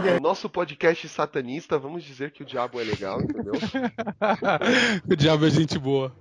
[0.00, 3.52] O é nosso podcast satanista, vamos dizer que o diabo é legal, entendeu?
[5.10, 6.14] o diabo é gente boa.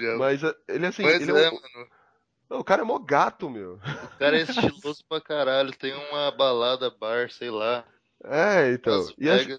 [0.00, 1.88] Já- Mas é, ele assim, Pois ele é, é um- mano.
[2.50, 3.74] Não, o cara é mó gato, meu.
[3.74, 5.72] O cara é estiloso pra caralho.
[5.76, 7.84] Tem uma balada, bar, sei lá.
[8.24, 9.00] É, então.
[9.00, 9.58] Las E,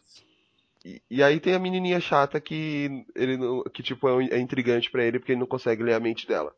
[0.86, 4.90] e- e aí tem a menininha chata que ele não, que tipo é, é intrigante
[4.92, 6.54] pra ele porque ele não consegue ler a mente dela.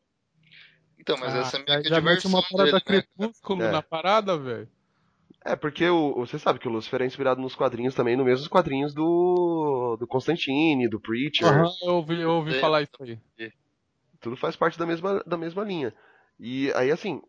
[0.99, 3.03] Então, mas essa é meio que a já mete diversão uma parada dele, né?
[3.15, 3.71] crepúsculo É.
[3.71, 4.67] na parada, velho.
[5.47, 8.49] É, porque o, você sabe que o Lucifer é inspirado nos quadrinhos também, nos mesmos
[8.49, 11.47] quadrinhos do, do Constantine, do Preacher.
[11.47, 12.59] Aham, eu ouvi, eu ouvi É.
[12.59, 13.17] falar isso aí.
[14.19, 15.93] Tudo faz parte da mesma, da mesma linha.
[16.37, 17.21] E aí, assim,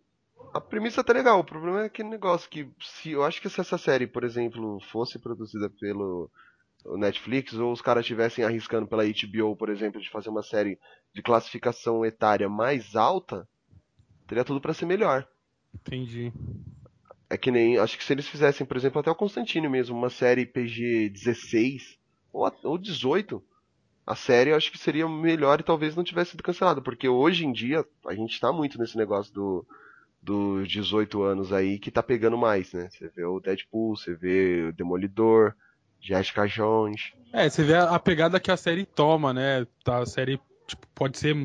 [0.53, 1.39] a premissa tá legal.
[1.39, 4.81] O problema é aquele negócio que, se eu acho que se essa série, por exemplo,
[4.91, 6.29] fosse produzida pelo
[6.97, 10.77] Netflix, ou os caras estivessem arriscando pela HBO, por exemplo, de fazer uma série
[11.15, 13.47] de classificação etária mais alta,
[14.27, 15.29] teria tudo pra ser melhor.
[15.73, 16.33] Entendi.
[17.31, 20.09] É que nem, acho que se eles fizessem, por exemplo, até o Constantino mesmo, uma
[20.11, 21.99] série PG 16
[22.33, 23.43] ou, ou 18,
[24.07, 27.45] a série eu acho que seria melhor e talvez não tivesse sido cancelada, porque hoje
[27.45, 29.67] em dia a gente tá muito nesse negócio do
[30.21, 32.89] dos 18 anos aí que tá pegando mais, né?
[32.91, 35.55] Você vê o Deadpool, você vê o Demolidor,
[36.01, 37.13] Jessica Jones.
[37.33, 39.67] É, você vê a, a pegada que a série toma, né?
[39.85, 41.37] Tá, A série tipo, pode ser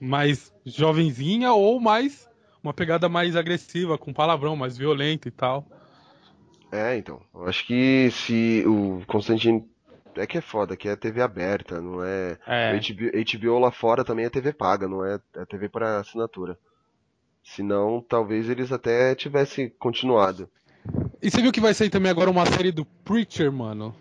[0.00, 2.28] mais jovenzinha ou mais
[2.62, 5.66] uma pegada mais agressiva, com palavrão, mais violenta e tal.
[6.70, 7.20] É, então.
[7.34, 9.64] Eu acho que se o Constantine
[10.16, 12.70] é que é foda, que é TV aberta, não é É.
[12.78, 13.10] HBO,
[13.50, 16.56] HBO lá fora também é TV paga, não é, é TV para assinatura.
[17.44, 20.48] Senão, talvez eles até tivessem continuado.
[21.20, 23.94] E você viu que vai sair também agora uma série do Preacher, mano?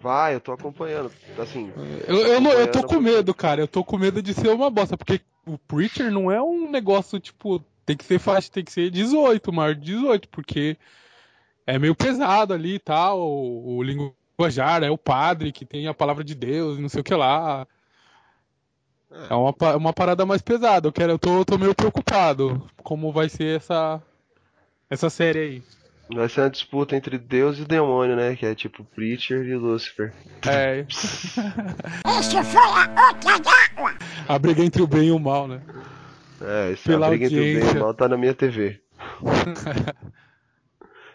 [0.00, 1.10] Vai, eu tô acompanhando.
[1.38, 1.72] Assim,
[2.06, 3.60] Eu, eu, não- eu tô com medo, cara.
[3.62, 7.18] Eu tô com medo de ser uma bosta, porque o Preacher não é um negócio,
[7.18, 10.76] tipo, tem que ser faixa, tem que ser 18, maior de 18, porque
[11.66, 13.20] é meio pesado ali e tal.
[13.20, 17.00] O, o linguajar é o padre que tem a palavra de Deus, e não sei
[17.00, 17.66] o que lá.
[19.30, 20.88] É uma, pa- uma parada mais pesada.
[20.88, 24.02] Eu, quero, eu tô, eu tô meio preocupado como vai ser essa,
[24.90, 25.62] essa série aí.
[26.12, 28.34] vai ser uma disputa entre Deus e demônio, né?
[28.34, 30.12] Que é tipo Preacher e Lucifer.
[30.48, 33.34] É, Isso foi a outra
[34.26, 35.60] a briga entre o bem e o mal, né?
[36.44, 37.80] É, essa Pela briga entre o bem e audiência.
[37.80, 38.80] o mal tá na minha TV.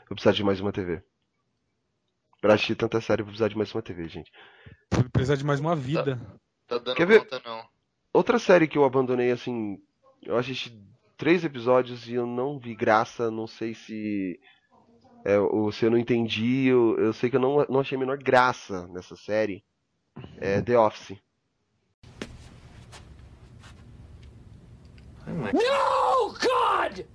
[0.07, 1.01] vou precisar de mais uma TV.
[2.41, 4.31] Pra assistir tanta série, eu vou precisar de mais uma TV, gente.
[5.11, 6.19] Precisa de mais uma vida.
[6.67, 7.19] Tá dando Quer ver?
[7.19, 7.63] conta, não.
[8.13, 9.77] Outra série que eu abandonei, assim,
[10.23, 10.71] eu assisti
[11.17, 14.39] três episódios e eu não vi graça, não sei se.
[15.25, 17.99] É, ou se eu não entendi, eu, eu sei que eu não, não achei a
[17.99, 19.63] menor graça nessa série.
[20.37, 21.17] É The Office.
[25.29, 27.05] No, God!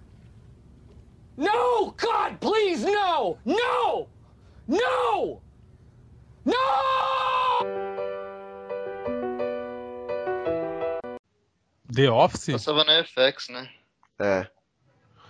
[1.37, 3.37] No, God, please, no!
[3.45, 4.09] No!
[4.69, 5.43] No!
[6.45, 6.55] No!
[11.93, 12.53] The Office?
[12.53, 13.69] Passava na FX, né?
[14.19, 14.49] É.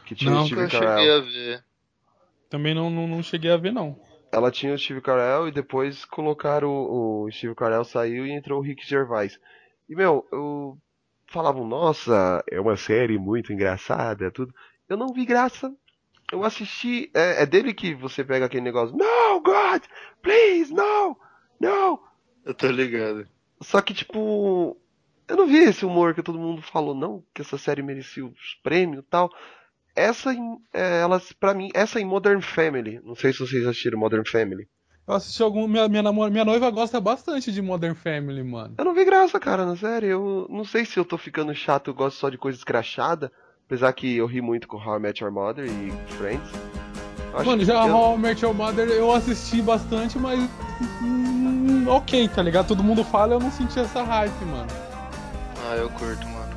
[0.06, 1.16] Que tinha Não, o Eu Steve cheguei Carell.
[1.16, 1.64] a ver.
[2.50, 3.98] Também não, não, não cheguei a ver, não.
[4.30, 8.60] Ela tinha o Steve Carell e depois colocaram o, o Steve Carell saiu e entrou
[8.60, 9.38] o Rick Gervais.
[9.88, 10.78] E, meu, eu
[11.26, 14.54] falavam, nossa, é uma série muito engraçada, tudo.
[14.88, 15.74] Eu não vi graça.
[16.32, 17.10] Eu assisti.
[17.14, 18.96] É, é dele que você pega aquele negócio.
[18.96, 19.82] No, God!
[20.22, 21.16] Please, no!
[21.60, 22.00] No!
[22.44, 23.26] Eu tô ligado.
[23.60, 24.76] Só que, tipo.
[25.26, 28.54] Eu não vi esse humor que todo mundo falou, não, que essa série merecia os
[28.62, 29.30] prêmios e tal.
[29.96, 33.00] Essa, em- é, elas, pra mim, essa em Modern Family.
[33.02, 34.68] Não sei se vocês assistiram Modern Family.
[35.06, 35.68] Eu assisti algum.
[35.68, 38.74] Minha, minha, namora, minha noiva gosta bastante de Modern Family, mano.
[38.78, 40.06] Eu não vi graça, cara, na série.
[40.06, 43.30] Eu não sei se eu tô ficando chato, eu gosto só de coisa escrachada.
[43.66, 46.48] Apesar que eu ri muito com How I Met Your Mother e Friends.
[47.34, 50.38] Acho Mano, já eu- How I Met Your Mother eu assisti bastante, mas.
[51.02, 52.68] hum, ok, tá ligado?
[52.68, 54.68] Todo mundo fala eu não senti essa hype, mano.
[55.68, 56.54] Ah, eu curto, mano.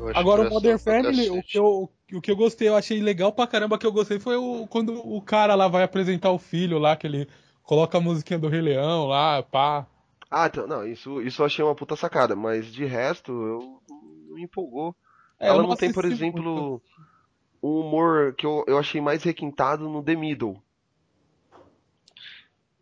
[0.00, 3.32] Eu Agora o Modern Family, o que, eu, o que eu gostei, eu achei legal
[3.32, 6.78] pra caramba que eu gostei foi o, quando o cara lá vai apresentar o filho
[6.78, 7.28] lá, que ele
[7.66, 9.86] coloca a musiquinha do Rei Leão lá, pá.
[10.30, 14.34] Ah, então, não, isso, isso eu achei uma puta sacada, mas de resto, eu não
[14.34, 14.94] me empolgou.
[15.38, 16.82] É, Ela eu não tem, por exemplo, muito.
[17.62, 20.62] um humor que eu, eu achei mais requintado no The Middle.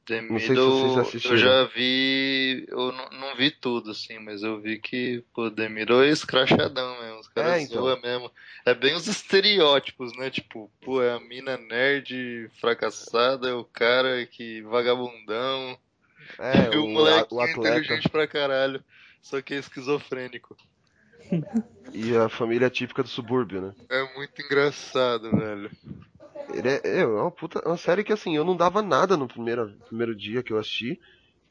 [0.07, 2.67] The Não sei se Middle, eu já vi.
[2.69, 7.01] Eu não, não vi tudo, assim, mas eu vi que, pô, The Middle é escrachadão
[7.01, 7.21] mesmo.
[7.21, 8.01] Os caras É, então.
[8.03, 8.31] mesmo.
[8.67, 10.31] É bem os estereótipos, né?
[10.31, 15.79] Tipo, pô, é a mina nerd fracassada, é o cara que vagabundão.
[16.39, 18.85] É, e o, o, moleque a- o inteligente pra caralho.
[19.23, 20.55] Só que é esquizofrênico.
[21.95, 23.75] e a família típica do subúrbio, né?
[23.89, 25.71] É muito engraçado, velho.
[26.55, 29.77] Ele é, é uma puta, uma série que assim, eu não dava nada no primeiro,
[29.89, 31.01] primeiro dia que eu assisti.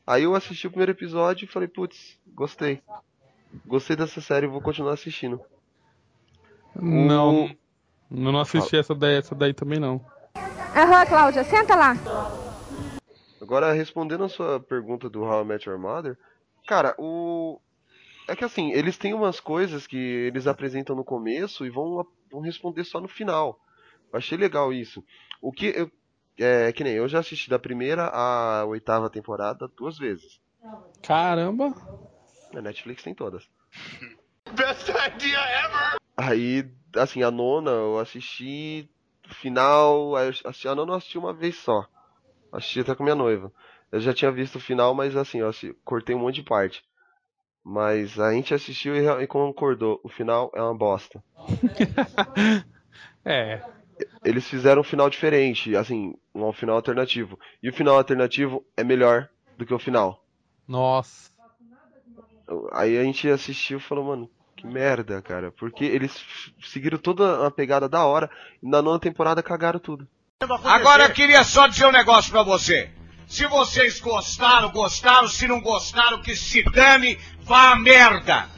[0.06, 2.82] Aí eu assisti o primeiro episódio e falei, putz, gostei.
[3.66, 5.39] Gostei dessa série, vou continuar assistindo.
[6.76, 7.50] Não,
[8.10, 10.04] não assisti essa daí, essa daí também não.
[10.76, 11.94] Aham, Cláudia, senta lá.
[13.39, 16.18] Agora, respondendo a sua pergunta do How I Met Your Mother,
[16.66, 17.60] cara, o.
[18.28, 22.42] É que assim, eles têm umas coisas que eles apresentam no começo e vão, vão
[22.42, 23.60] responder só no final.
[24.13, 25.04] Eu achei legal isso.
[25.41, 25.91] O que eu.
[26.39, 30.39] É que nem eu já assisti da primeira à oitava temporada duas vezes.
[31.02, 31.73] Caramba!
[32.52, 33.43] Na Netflix tem todas.
[34.54, 35.97] Best idea ever!
[36.17, 38.89] Aí, assim, a nona eu assisti
[39.41, 40.15] final.
[40.15, 41.88] assisti, a nona eu assisti uma vez só.
[42.52, 43.52] Assisti até com minha noiva.
[43.91, 46.84] Eu já tinha visto o final, mas assim, eu assi- cortei um monte de parte.
[47.63, 49.99] Mas a gente assistiu e, e concordou.
[50.04, 51.23] O final é uma bosta.
[53.26, 53.62] É,
[54.24, 57.40] Eles fizeram um final diferente, assim, um final alternativo.
[57.62, 60.24] E o final alternativo é melhor do que o final.
[60.68, 61.32] nossa.
[62.74, 65.52] Aí a gente assistiu e falou, mano, que merda, cara.
[65.52, 66.14] Porque eles
[66.62, 68.30] seguiram toda a pegada da hora
[68.62, 70.08] e na nona temporada cagaram tudo.
[70.64, 72.92] Agora eu queria só dizer um negócio pra você.
[73.28, 75.28] Se vocês gostaram, gostaram.
[75.28, 78.50] Se não gostaram, que se dane, vá a merda.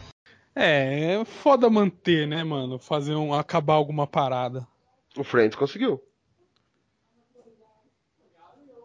[0.56, 2.80] É, é foda manter, né, mano?
[2.80, 3.34] Fazer um.
[3.34, 4.68] acabar alguma parada.
[5.18, 6.02] O Friends conseguiu.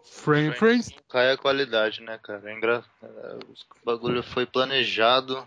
[0.04, 0.90] Frame, Friends.
[1.08, 2.50] Cai a qualidade, né, cara?
[2.50, 2.84] É engra...
[3.02, 5.46] é, O bagulho foi planejado.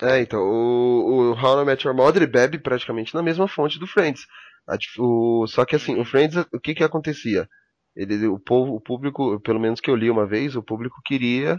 [0.00, 3.86] É, então, o, o How I Met Your Mother bebe praticamente na mesma fonte do
[3.86, 4.26] Friends.
[4.66, 7.48] A o- só que assim, o Friends, o que que acontecia?
[7.96, 11.58] Ele, o povo, o público, pelo menos que eu li uma vez, o público queria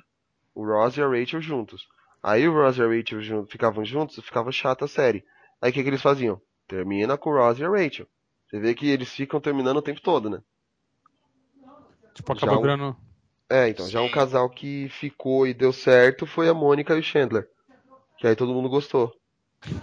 [0.55, 1.85] o Ross e a Rachel juntos.
[2.23, 5.23] Aí o Ross e a Rachel jun- ficavam juntos, ficava chata a série.
[5.61, 6.41] Aí o que que eles faziam?
[6.67, 8.07] Termina com o Ross e a Rachel.
[8.49, 10.41] Você vê que eles ficam terminando o tempo todo, né?
[12.13, 12.97] Tipo, acaba um- virando.
[13.49, 17.03] É, então, já um casal que ficou e deu certo foi a Mônica e o
[17.03, 17.49] Chandler.
[18.17, 19.15] Que aí todo mundo gostou.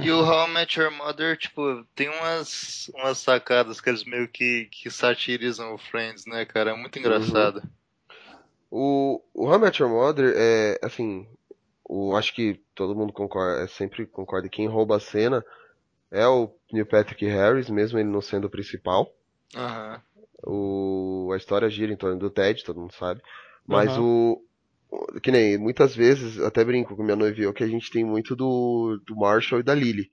[0.01, 4.29] E o How I Met Your Mother, tipo, tem umas, umas sacadas que eles meio
[4.29, 6.71] que, que satirizam o Friends, né, cara?
[6.71, 7.63] É muito engraçado.
[8.71, 11.29] O, o How I Met Your Mother é, assim,
[11.85, 15.45] o, acho que todo mundo concorda, é, sempre concorda que quem rouba a cena
[16.11, 19.13] é o Neil Patrick Harris, mesmo ele não sendo o principal.
[19.55, 20.01] Aham.
[20.47, 23.21] O, a história gira em torno do Ted, todo mundo sabe.
[23.67, 24.03] Mas Aham.
[24.03, 24.45] o,
[25.23, 28.37] que nem, muitas vezes, até brinco com minha noiva eu, que a gente tem muito
[28.37, 30.11] do, do Marshall e da Lily.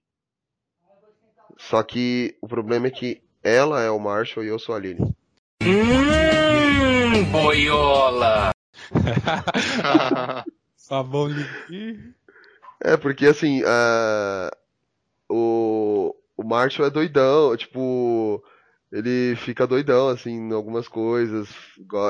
[1.58, 5.02] Só que o problema é que ela é o Marshall e eu sou a Lily.
[5.62, 8.52] Hum, boiola.
[10.76, 12.14] Sabão de.
[12.84, 14.52] É, porque assim, a-
[15.30, 16.14] o,
[16.44, 18.44] o Marshall é doidão, tipo,
[18.92, 21.50] ele fica doidão, assim, em algumas coisas,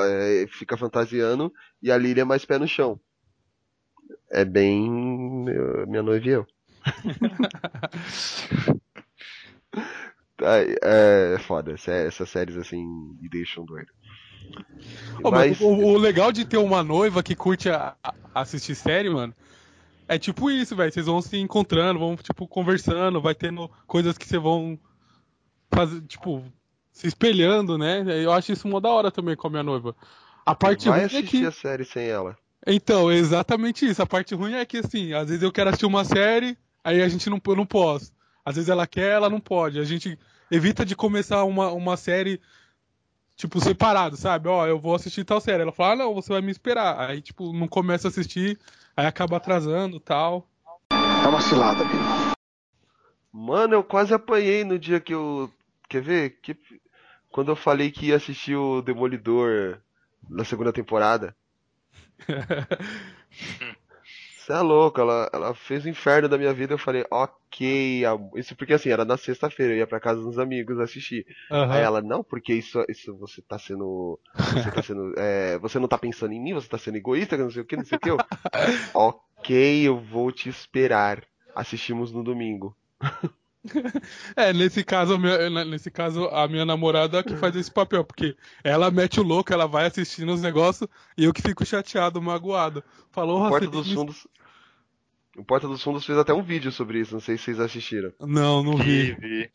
[0.08, 2.98] é, fica fantasiando, e a Lily é mais pé no chão.
[4.30, 6.46] É bem meu- minha noiva e eu.
[10.42, 12.84] É, é foda, essa- essas séries assim
[13.20, 13.88] me deixam doido.
[15.22, 19.08] Mas Mas- o, o legal de ter uma noiva que curte a- a- assistir série,
[19.08, 19.32] mano,
[20.08, 20.92] é tipo isso, velho.
[20.92, 24.78] Vocês vão se encontrando, vão, tipo, conversando, vai tendo coisas que vocês vão
[25.72, 26.44] fazer, tipo,
[26.92, 28.04] se espelhando, né?
[28.22, 29.94] Eu acho isso mó da hora também com a minha noiva.
[30.46, 31.46] A parte Vai ruim é assistir que.
[31.46, 32.36] a série sem ela.
[32.66, 34.02] Então, exatamente isso.
[34.02, 37.08] A parte ruim é que, assim, às vezes eu quero assistir uma série, aí a
[37.08, 38.12] gente não, eu não posso.
[38.44, 39.78] Às vezes ela quer, ela não pode.
[39.78, 40.18] A gente
[40.50, 42.40] evita de começar uma, uma série,
[43.36, 44.48] tipo, separado, sabe?
[44.48, 45.62] Ó, eu vou assistir tal série.
[45.62, 47.10] Ela fala, ah, não, você vai me esperar.
[47.10, 48.58] Aí, tipo, não começa a assistir,
[48.96, 50.48] aí acaba atrasando tal.
[50.90, 51.84] É uma cilada.
[53.32, 55.50] Mano, eu quase apanhei no dia que eu.
[55.88, 56.30] Quer ver?
[56.40, 56.56] Que...
[57.30, 59.80] Quando eu falei que ia assistir o Demolidor
[60.28, 61.36] na segunda temporada.
[64.44, 66.74] Você é louco, ela, ela fez o inferno da minha vida.
[66.74, 68.02] Eu falei, ok.
[68.36, 71.24] Isso porque assim, era na sexta-feira, eu ia pra casa dos amigos assistir.
[71.50, 71.72] Aham.
[71.72, 74.20] Aí ela, não, porque isso, isso você tá sendo.
[74.34, 75.14] Você tá sendo.
[75.16, 77.74] é, você não tá pensando em mim, você tá sendo egoísta, não sei o que,
[77.74, 78.10] não sei o que.
[78.10, 78.18] Eu,
[78.92, 81.24] ok, eu vou te esperar.
[81.54, 82.76] Assistimos no domingo.
[84.36, 88.36] É, nesse caso, a minha- nesse caso, a minha namorada que faz esse papel, porque
[88.62, 92.82] ela mete o louco, ela vai assistindo os negócios e eu que fico chateado, magoado.
[93.10, 94.26] Falou, O "Oh, Porta você dos Fundos.
[95.36, 98.12] O Porta dos Fundos fez até um vídeo sobre isso, não sei se vocês assistiram.
[98.20, 99.14] Não, não vi.
[99.14, 99.50] vi.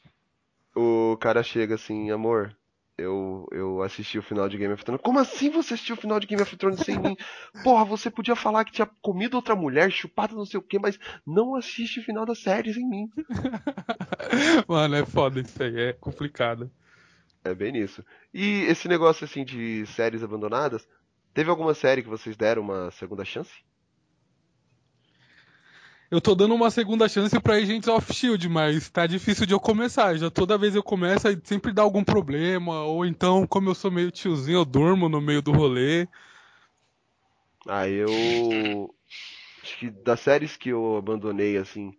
[0.76, 2.55] O cara chega assim, amor,
[3.00, 5.02] eu, eu assisti o final de Game of Thrones.
[5.02, 7.16] Como assim você assistiu o final de Game of Thrones sem mim?
[7.64, 11.00] Porra, você podia falar que tinha comido outra mulher, chupado não sei o que, mas
[11.26, 13.10] não assiste o final da série sem mim.
[14.68, 16.70] Mano, é foda isso aí, é complicado.
[17.43, 18.04] É bem nisso.
[18.34, 20.88] E esse negócio assim de séries abandonadas,
[21.34, 23.52] teve alguma série que vocês deram uma segunda chance?
[26.12, 29.60] Eu tô dando uma segunda chance pra Agents of Shield, mas tá difícil de eu
[29.60, 30.16] começar.
[30.18, 33.91] Já toda vez eu começo e sempre dá algum problema, ou então, como eu sou
[33.91, 36.07] meio tiozinho, eu durmo no meio do rolê.
[37.68, 38.10] Ah, eu.
[39.62, 41.95] Acho que das séries que eu abandonei, assim.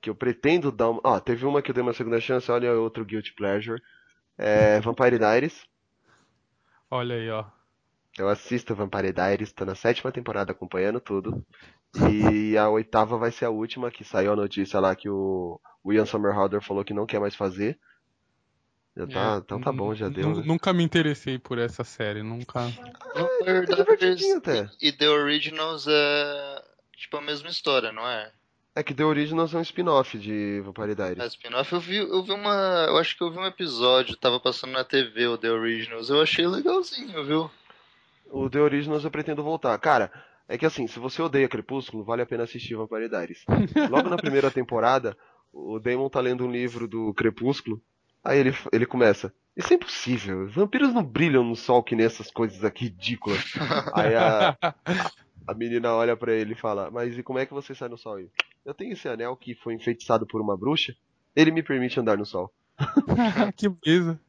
[0.00, 1.00] Que eu pretendo dar uma.
[1.02, 3.82] Ah, teve uma que eu dei uma segunda chance, olha outro Guilty Pleasure.
[4.38, 5.66] É Vampire Diaries.
[6.88, 7.55] Olha aí, ó.
[8.18, 11.44] Eu assisto Vampire Diaries, tô na sétima temporada acompanhando tudo.
[12.10, 16.06] E a oitava vai ser a última, que saiu a notícia lá que o Ian
[16.06, 17.78] Somerhalder falou que não quer mais fazer.
[18.96, 20.34] Já tá, É, então tá bom, já deu.
[20.34, 20.42] né?
[20.46, 22.60] Nunca me interessei por essa série, nunca.
[23.14, 24.70] Vampire divertidinho Diaries até.
[24.80, 26.62] e The Originals é
[26.96, 28.32] tipo a mesma história, não é?
[28.74, 31.32] É que The Originals é um spin-off de Vampire Diaries.
[31.34, 32.86] spin-off eu vi, eu vi uma.
[32.88, 36.08] Eu acho que eu vi um episódio, tava passando na TV o The Originals.
[36.08, 37.50] Eu achei legalzinho, viu?
[38.30, 39.78] O The Originals eu pretendo voltar.
[39.78, 40.10] Cara,
[40.48, 43.44] é que assim, se você odeia Crepúsculo, vale a pena assistir Vampire Diaries.
[43.90, 45.16] Logo na primeira temporada,
[45.52, 47.80] o Damon tá lendo um livro do Crepúsculo,
[48.22, 49.32] aí ele, ele começa.
[49.56, 53.54] Isso é impossível, vampiros não brilham no sol que nem essas coisas aqui ridículas.
[53.94, 54.56] Aí a,
[55.46, 57.96] a menina olha pra ele e fala, mas e como é que você sai no
[57.96, 58.18] sol?
[58.64, 60.94] Eu tenho esse anel que foi enfeitiçado por uma bruxa,
[61.34, 62.52] ele me permite andar no sol.
[63.56, 64.20] que beleza.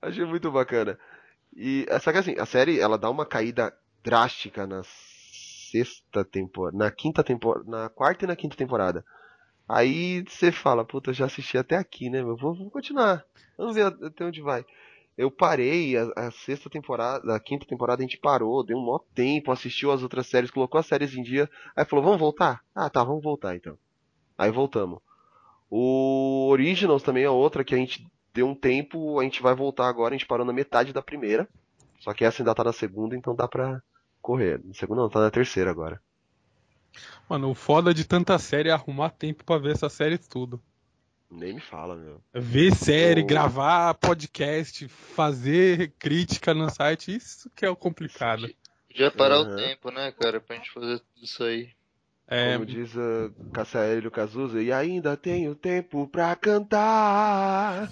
[0.00, 0.98] Achei muito bacana.
[1.56, 6.90] E só que assim, a série ela dá uma caída drástica na sexta temporada, na
[6.90, 9.02] quinta temporada, na quarta e na quinta temporada.
[9.68, 12.22] Aí você fala, puta, eu já assisti até aqui, né?
[12.22, 12.36] meu?
[12.36, 13.24] Vou, vou continuar.
[13.58, 14.64] Vamos ver até onde vai.
[15.16, 19.02] Eu parei a, a sexta temporada, a quinta temporada a gente parou, deu um maior
[19.14, 22.62] tempo, assistiu as outras séries, colocou as séries em dia, aí falou, vamos voltar?
[22.74, 23.78] Ah, tá, vamos voltar então.
[24.36, 25.00] Aí voltamos.
[25.70, 29.88] O Originals também é outra que a gente deu um tempo, a gente vai voltar
[29.88, 31.48] agora, a gente parou na metade da primeira.
[32.00, 33.82] Só que essa ainda tá na segunda, então dá pra
[34.22, 34.60] correr.
[34.64, 36.00] Na segunda não, tá na terceira agora.
[37.28, 40.60] Mano, o foda de tanta série é arrumar tempo pra ver essa série tudo.
[41.30, 42.22] Nem me fala, meu.
[42.32, 43.26] Ver série, Oh.
[43.26, 48.48] gravar podcast, fazer crítica no site, isso que é o complicado.
[48.88, 49.52] Podia parar Uhum.
[49.52, 51.70] o tempo, né, cara, pra gente fazer tudo isso aí.
[52.28, 57.88] É, Como diz uh, Cassaélio Cazuza, e ainda tenho tempo pra cantar.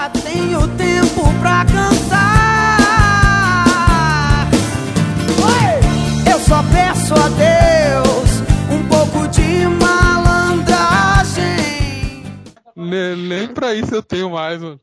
[0.00, 2.78] Ainda tenho tempo pra cantar.
[5.44, 5.76] Oi!
[6.32, 8.40] Eu só peço a Deus
[8.70, 12.24] um pouco de malandragem.
[12.74, 14.80] ne- nem pra isso eu tenho mais, mano.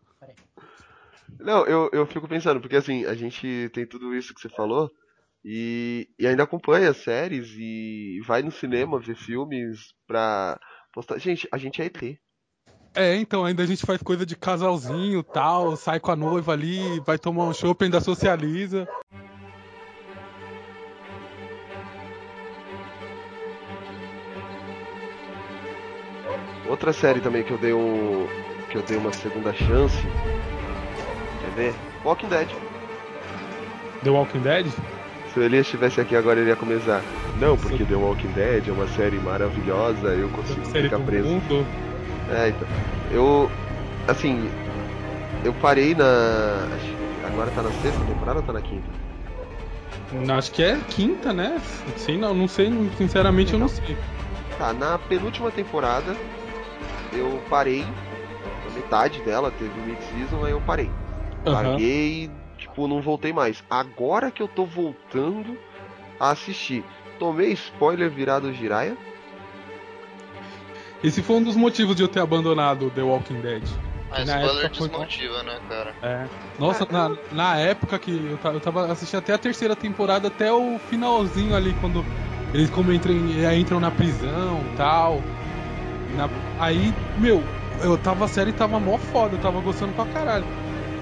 [1.40, 4.92] Não, eu, eu fico pensando, porque assim, a gente tem tudo isso que você falou,
[5.44, 10.60] e, e ainda acompanha séries e vai no cinema ver filmes pra
[10.94, 11.18] postar.
[11.18, 12.20] Gente, a gente é ET.
[12.98, 17.00] É, então, ainda a gente faz coisa de casalzinho tal, sai com a noiva ali,
[17.02, 18.88] vai tomar um chopp, ainda socializa.
[26.68, 28.28] Outra série também que eu dei um.
[28.72, 29.96] que eu dei uma segunda chance.
[31.42, 31.76] Quer ver?
[32.04, 32.50] Walking Dead.
[34.04, 34.66] The Walking Dead?
[35.32, 37.04] Se o Elias estivesse aqui agora, ele ia começar.
[37.40, 41.30] Não, porque The Walking Dead é uma série maravilhosa, eu consigo Série ficar preso.
[41.30, 41.87] mundo.
[42.30, 42.68] É, então.
[43.12, 43.52] Eu.
[44.08, 44.50] Assim.
[45.44, 46.68] Eu parei na.
[47.24, 48.88] Agora tá na sexta temporada ou tá na quinta?
[50.38, 51.62] Acho que é quinta, né?
[51.98, 53.98] Sei, não, não sei, sinceramente eu não sei.
[54.58, 56.16] Tá, na penúltima temporada
[57.14, 57.82] eu parei.
[57.84, 60.90] Na metade dela, teve o mid-season, aí eu parei.
[61.46, 63.64] Larguei, tipo, não voltei mais.
[63.70, 65.58] Agora que eu tô voltando
[66.20, 66.84] a assistir.
[67.20, 68.96] Tomei spoiler virado Jiraya.
[71.04, 73.64] Esse foi um dos motivos de eu ter abandonado The Walking Dead.
[74.10, 75.96] Ah, Na spoiler época foi- desmotiva, né, cara?
[76.02, 76.26] É.
[76.58, 80.52] Nossa, na, na época que eu tava, eu tava assistindo até a terceira temporada, até
[80.52, 82.04] o finalzinho ali, quando
[82.54, 85.22] eles como entram, eh, entram na prisão tal.
[86.16, 86.30] Na-
[86.60, 87.44] aí, meu,
[87.84, 90.46] eu tava a série tava mó foda, eu tava gostando pra caralho.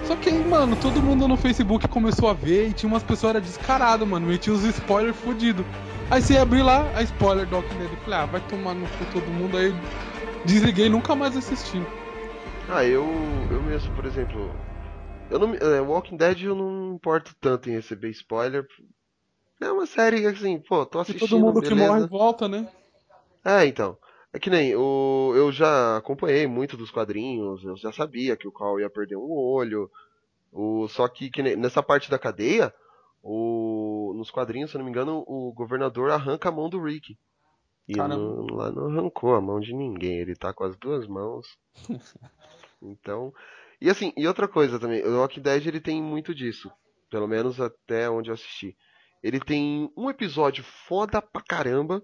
[0.04, 3.32] Só que aí, mano, todo mundo no Facebook começou a ver e tinha umas pessoas
[3.32, 5.66] era descarado, mano, metia os spoilers fudidos.
[6.10, 7.92] Aí você abriu lá, a spoiler do Walking Dead.
[7.92, 9.74] Eu falei, ah, vai tomar no cu todo mundo aí.
[10.44, 11.86] Desliguei e nunca mais assisti.
[12.68, 14.60] Ah, eu, eu mesmo, por exemplo.
[15.30, 18.68] Eu não, é, Walking Dead eu não importo tanto em receber spoiler.
[19.62, 21.20] É uma série que, assim, pô, tô E assistindo.
[21.20, 21.88] todo mundo que beleza.
[21.88, 22.68] morre volta, né?
[23.44, 23.98] É, então.
[24.34, 28.52] É que nem, o, eu já acompanhei muito dos quadrinhos, eu já sabia que o
[28.52, 29.90] Carl ia perder um olho.
[30.52, 32.74] O, só que, que nem- nessa parte da cadeia,
[33.28, 37.18] o, nos quadrinhos, se eu não me engano, o governador arranca a mão do Rick.
[37.88, 41.48] E não, lá não arrancou a mão de ninguém, ele tá com as duas mãos.
[42.82, 43.34] Então.
[43.82, 46.70] E assim, e outra coisa também, o Walking Dead ele tem muito disso.
[47.10, 48.78] Pelo menos até onde eu assisti.
[49.24, 52.04] Ele tem um episódio foda pra caramba.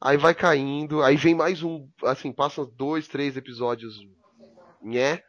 [0.00, 3.98] Aí vai caindo, aí vem mais um, assim, passa dois, três episódios,
[4.80, 5.24] nhé,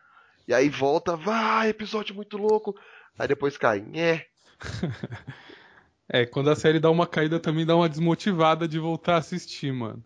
[0.48, 2.76] e aí volta, vai, episódio muito louco,
[3.18, 4.29] aí depois cai, nhé.
[6.12, 9.72] É, quando a série dá uma caída também dá uma desmotivada de voltar a assistir,
[9.72, 10.04] mano.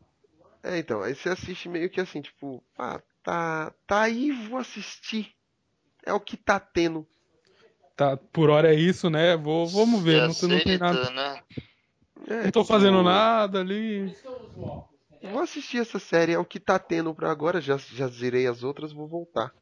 [0.61, 5.33] É, então, aí você assiste meio que assim, tipo, ah, tá, tá aí, vou assistir.
[6.05, 7.07] É o que tá tendo.
[7.95, 9.37] Tá, por hora é isso, né?
[9.37, 11.09] Vou, vamos ver, não, não tem nada.
[11.11, 11.41] né?
[12.27, 14.13] É, Não tô tipo, fazendo nada ali.
[15.21, 18.61] Vou assistir essa série, é o que tá tendo pra agora, já, já zerei as
[18.61, 19.53] outras, vou voltar.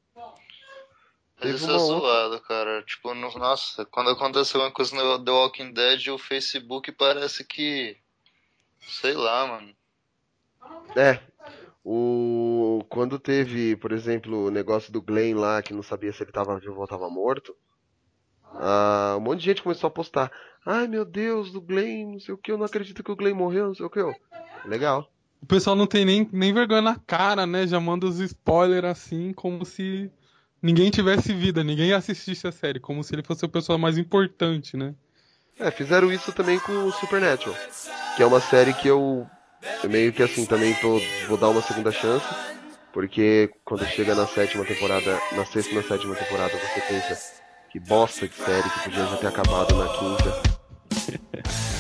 [1.42, 2.84] Mas isso é zoado, cara.
[2.84, 7.98] Tipo, no- nossa, quando acontece alguma coisa no The Walking Dead, o Facebook parece que.
[8.80, 9.74] Sei lá, mano.
[10.96, 11.20] É.
[11.84, 16.32] O quando teve, por exemplo, o negócio do Glenn lá, que não sabia se ele
[16.32, 17.56] tava vivo ou tava morto,
[18.54, 20.32] ah, um monte de gente começou a postar.
[20.66, 23.34] Ai meu Deus, do Glenn, não sei o que, eu não acredito que o Glenn
[23.34, 24.00] morreu, não sei o que.
[24.66, 25.10] Legal.
[25.42, 27.66] O pessoal não tem nem, nem vergonha na cara, né?
[27.66, 30.12] Já manda os spoilers assim, como se
[30.62, 34.78] ninguém tivesse vida, ninguém assistisse a série, como se ele fosse a pessoa mais importante,
[34.78, 34.94] né?
[35.60, 37.56] É, fizeram isso também com o Supernatural,
[38.16, 39.28] que é uma série que eu,
[39.84, 42.26] eu meio que assim também tô, vou dar uma segunda chance,
[42.94, 47.42] porque quando chega na sétima temporada, na sexta e na sétima temporada, você pensa
[47.72, 50.52] que bosta de série que podia já ter acabado na quinta.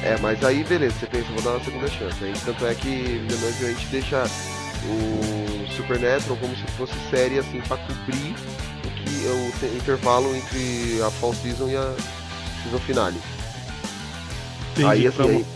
[0.00, 2.24] É, mas aí beleza, você pensa, vou dar uma segunda chance.
[2.24, 4.22] Aí, tanto é que Villeneuve a gente deixa
[4.86, 8.34] o Supernatural como se fosse série assim pra cobrir
[8.84, 11.94] o que é o te- intervalo entre a fall season e a
[12.62, 13.20] season finale.
[14.72, 15.46] Entendi, aí assim, aí,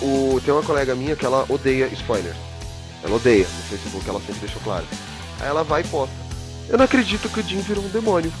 [0.00, 2.34] o, tem uma colega minha que ela odeia spoiler.
[3.04, 4.84] Ela odeia no Facebook, ela sempre deixou claro.
[5.40, 6.14] Aí ela vai e posta.
[6.68, 8.32] Eu não acredito que o Jim virou um demônio.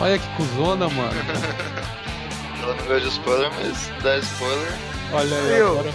[0.00, 1.12] Olha que cuzona, mano.
[2.62, 4.72] Ela não gosta de spoiler, mas dá spoiler.
[5.12, 5.68] Olha aí, Eu.
[5.78, 5.94] agora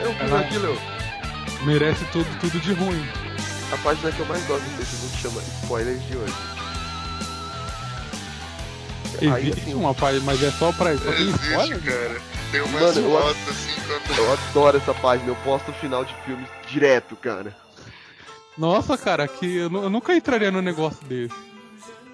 [0.00, 0.78] Eu fiz aquilo, eu.
[1.64, 3.04] Merece tudo, tudo de ruim.
[3.72, 6.34] A página que eu mais gosto do Facebook chama Spoilers de hoje.
[9.22, 10.96] Existe assim, uma página, mas é só pra.
[10.96, 11.82] Só tem Existe, spoiler?
[11.84, 12.20] cara.
[12.50, 14.18] Tem umas Mano, eu- fotos assim quando.
[14.18, 17.54] Eu adoro essa página, eu posto o final de filmes direto, cara.
[18.56, 21.34] Nossa, cara, que eu, eu nunca entraria num negócio desse.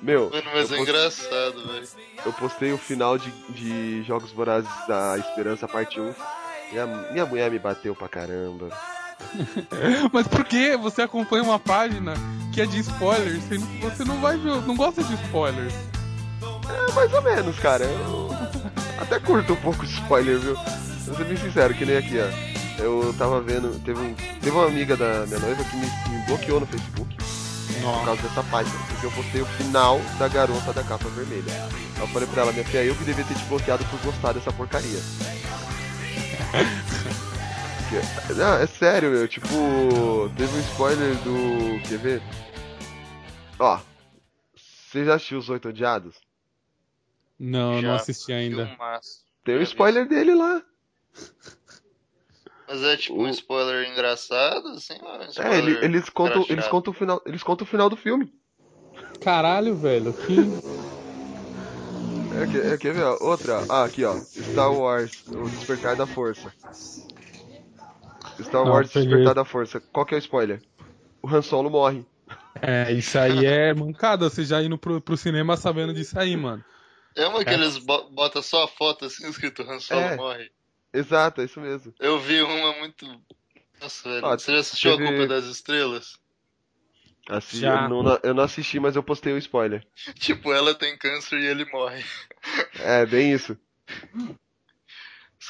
[0.03, 1.89] Meu, Mano, mas é engraçado, velho.
[2.25, 6.15] eu postei o final de, de Jogos Vorazes da Esperança, parte 1.
[6.73, 8.69] E a minha mulher me bateu pra caramba.
[10.13, 12.15] Mas por que você acompanha uma página
[12.53, 13.43] que é de spoilers?
[13.45, 15.75] Você não, você não vai ver, não gosta de spoilers.
[16.43, 17.85] É, mais ou menos, cara.
[17.85, 18.31] Eu
[18.99, 20.55] até curto um pouco de spoiler, viu?
[21.07, 22.83] Vou ser bem sincero, que nem aqui, ó.
[22.83, 26.61] Eu tava vendo, teve, um, teve uma amiga da minha noiva que me, me bloqueou
[26.61, 27.17] no Facebook
[27.83, 31.53] por causa dessa página, porque eu postei o final da garota da capa vermelha.
[31.99, 34.53] Eu falei pra ela, minha filha, eu que devia ter te bloqueado por gostar dessa
[34.53, 35.01] porcaria.
[38.37, 39.47] Não, é sério, meu, tipo,
[40.37, 41.89] teve um spoiler do.
[41.89, 42.23] Quer ver?
[43.59, 43.81] Ó,
[44.55, 46.17] você já assistiu Os Oito Odiados?
[47.39, 48.67] Não, eu não Já assisti ainda.
[48.67, 49.25] Filmaço.
[49.45, 49.71] Tem um Já vi.
[49.71, 50.63] spoiler dele lá.
[52.69, 54.95] Mas é tipo um spoiler engraçado, assim?
[54.95, 57.97] É um É, ele- eles contam, eles contam o final, eles contam o final do
[57.97, 58.33] filme.
[59.21, 60.37] Caralho, velho, que.
[62.35, 63.05] É, quer, é, quer ver?
[63.05, 63.19] ó?
[63.21, 66.53] Outra, ah, aqui ó, Star Wars, o Despertar da Força.
[68.45, 69.09] Star Não, Wars, peguei.
[69.09, 69.81] Despertar da Força.
[69.93, 70.63] Qual que é o spoiler?
[71.23, 72.05] O Han Solo morre.
[72.61, 76.65] É, isso aí é mancada, você já indo pro, pro cinema sabendo disso aí, mano.
[77.15, 77.55] É uma que É.
[77.55, 80.17] eles bo- botam só a foto assim, escrito Han Solo É.
[80.17, 80.51] morre.
[80.93, 81.93] Exato, é isso mesmo.
[82.01, 83.07] Eu vi uma muito.
[83.81, 84.25] Nossa, velho.
[84.27, 86.19] Ó, Você já assistiu teve- A Culpa das Estrelas?
[87.29, 87.85] Assim, Já.
[87.85, 89.85] eu, não, eu não assisti, mas eu postei o spoiler.
[90.19, 92.03] Tipo, ela tem câncer e ele morre.
[92.81, 93.59] É, bem isso.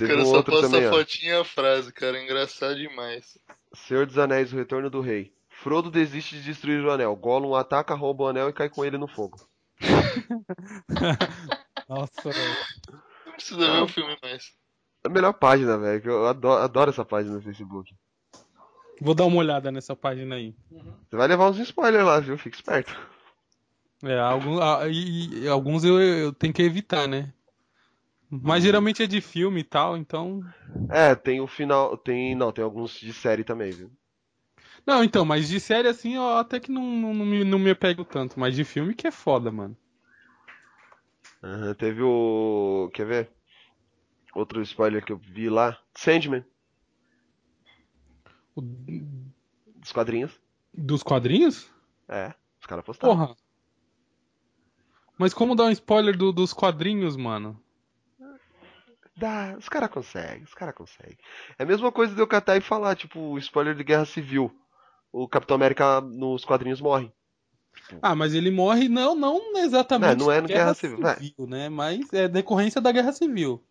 [0.01, 2.23] Os caras um só outro postam também, a fotinha e a frase, cara.
[2.23, 3.39] Engraçado demais.
[3.73, 5.33] Senhor dos Anéis, o Retorno do Rei.
[5.49, 7.17] Frodo desiste de destruir o anel.
[7.17, 9.41] Gollum ataca, rouba o anel e cai com ele no fogo.
[11.89, 12.57] Nossa, velho.
[13.25, 14.53] Não precisa ver o filme mais.
[15.03, 16.03] A melhor página, velho.
[16.03, 17.95] que Eu adoro, adoro essa página no Facebook.
[19.01, 20.55] Vou dar uma olhada nessa página aí.
[21.09, 22.37] Você vai levar uns spoilers lá, viu?
[22.37, 22.95] Fique esperto.
[24.03, 27.33] É, alguns, ah, e, e alguns eu, eu tenho que evitar, né?
[28.31, 30.43] Mas geralmente é de filme e tal, então.
[30.91, 31.97] É, tem o final.
[31.97, 32.35] Tem.
[32.35, 33.91] Não, tem alguns de série também, viu?
[34.87, 37.71] Não, então, mas de série assim eu até que não, não, não me, não me
[37.71, 38.41] apego tanto.
[38.41, 39.77] Mas de filme que é foda, mano.
[41.43, 42.91] Aham, teve o.
[42.93, 43.31] Quer ver?
[44.37, 45.77] Outro spoiler que eu vi lá.
[45.97, 46.45] Sandman.
[48.57, 48.63] O-
[49.81, 50.41] Dos quadrinhos.
[50.75, 51.69] dos quadrinhos?
[52.09, 53.15] É, os caras postaram.
[53.15, 53.37] Porra.
[55.19, 57.61] Mas como dar um spoiler do- dos quadrinhos, mano?
[59.19, 61.17] Dá, os caras conseguem, os caras conseguem.
[61.59, 64.55] É a mesma coisa de eu catar e falar, tipo, spoiler de Guerra Civil.
[65.11, 67.11] O Capitão América nos quadrinhos morre.
[68.03, 70.19] Ah, mas ele morre não, não exatamente.
[70.19, 71.17] Não, não é no na Guerra Civil, vai.
[71.39, 71.71] né?
[71.71, 73.65] Mas é decorrência da Guerra Civil.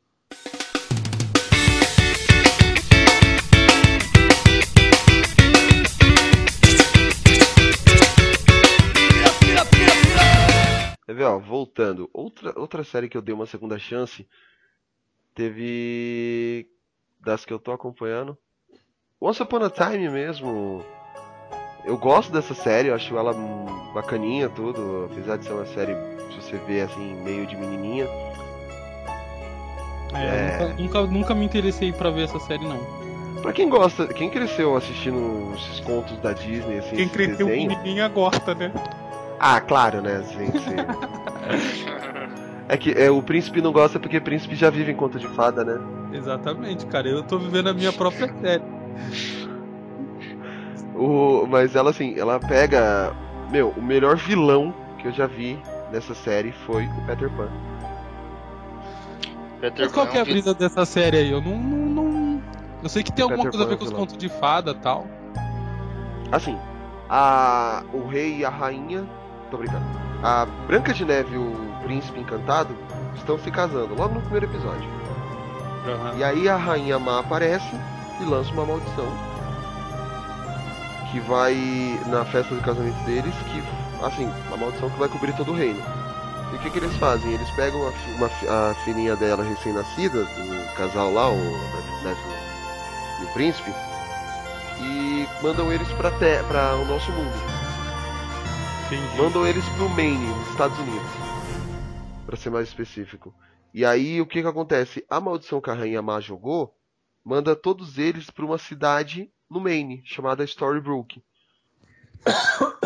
[11.05, 12.09] Quer ver, ó, voltando.
[12.11, 14.27] Outra, outra série que eu dei uma segunda chance.
[15.35, 16.65] Teve.
[17.19, 18.37] Das que eu tô acompanhando.
[19.21, 20.83] Once Upon a Time mesmo.
[21.83, 23.33] Eu gosto dessa série, eu acho ela
[23.93, 25.07] bacaninha, tudo.
[25.11, 25.93] Apesar de ser uma série,
[26.31, 28.07] se você vê assim, meio de menininha.
[30.13, 30.67] É, É.
[30.67, 32.79] Nunca, nunca, nunca me interessei pra ver essa série, não.
[33.41, 38.07] Pra quem gosta, quem cresceu assistindo esses contos da Disney, assim, Quem cresceu desenhos- menininha
[38.07, 38.71] gosta, né?
[39.39, 40.57] Ah, claro, né, gente?
[42.67, 45.63] é que é, o príncipe não gosta porque príncipe já vive em conto de fada,
[45.63, 45.79] né?
[46.13, 47.07] Exatamente, cara.
[47.07, 48.63] Eu tô vivendo a minha própria série.
[50.95, 53.13] O, mas ela assim, ela pega.
[53.51, 55.59] Meu, o melhor vilão que eu já vi
[55.91, 57.49] nessa série foi o Peter Pan.
[59.61, 61.31] Peter Mas qual que é a um vi- brisa dessa série aí?
[61.31, 61.57] Eu não.
[61.57, 62.41] não, não-
[62.81, 64.05] Eu sei que tem alguma Peter coisa a Pan ver é com os vilão.
[64.05, 65.07] contos de fada e tal.
[66.31, 66.57] Assim,
[67.09, 69.05] a, o rei e a rainha.
[69.51, 69.85] Tô brincando.
[70.23, 71.53] A Branca de Neve e o
[71.85, 72.75] príncipe encantado
[73.15, 74.89] estão se casando logo no primeiro episódio.
[75.87, 76.13] Aham.
[76.17, 77.69] E aí a rainha má aparece
[78.19, 79.07] e lança uma maldição.
[81.11, 81.55] Que vai
[82.07, 83.63] na festa do casamento deles, que
[84.05, 85.81] assim, uma maldição que vai cobrir todo o reino.
[86.51, 87.31] E o que, que eles fazem?
[87.31, 87.79] Eles pegam
[88.17, 91.35] uma fi- a filhinha dela recém-nascida, o casal lá, o
[92.03, 92.19] Neve
[93.21, 93.71] e o príncipe,
[94.81, 97.33] e mandam eles pra, te, pra o nosso mundo.
[99.17, 101.09] Mandam eles pro Maine, nos Estados Unidos.
[102.35, 103.33] Pra ser mais específico.
[103.73, 105.05] E aí o que que acontece?
[105.09, 106.75] A maldição que a Rainha Má jogou
[107.23, 111.23] manda todos eles pra uma cidade no Maine, chamada Storybrooke.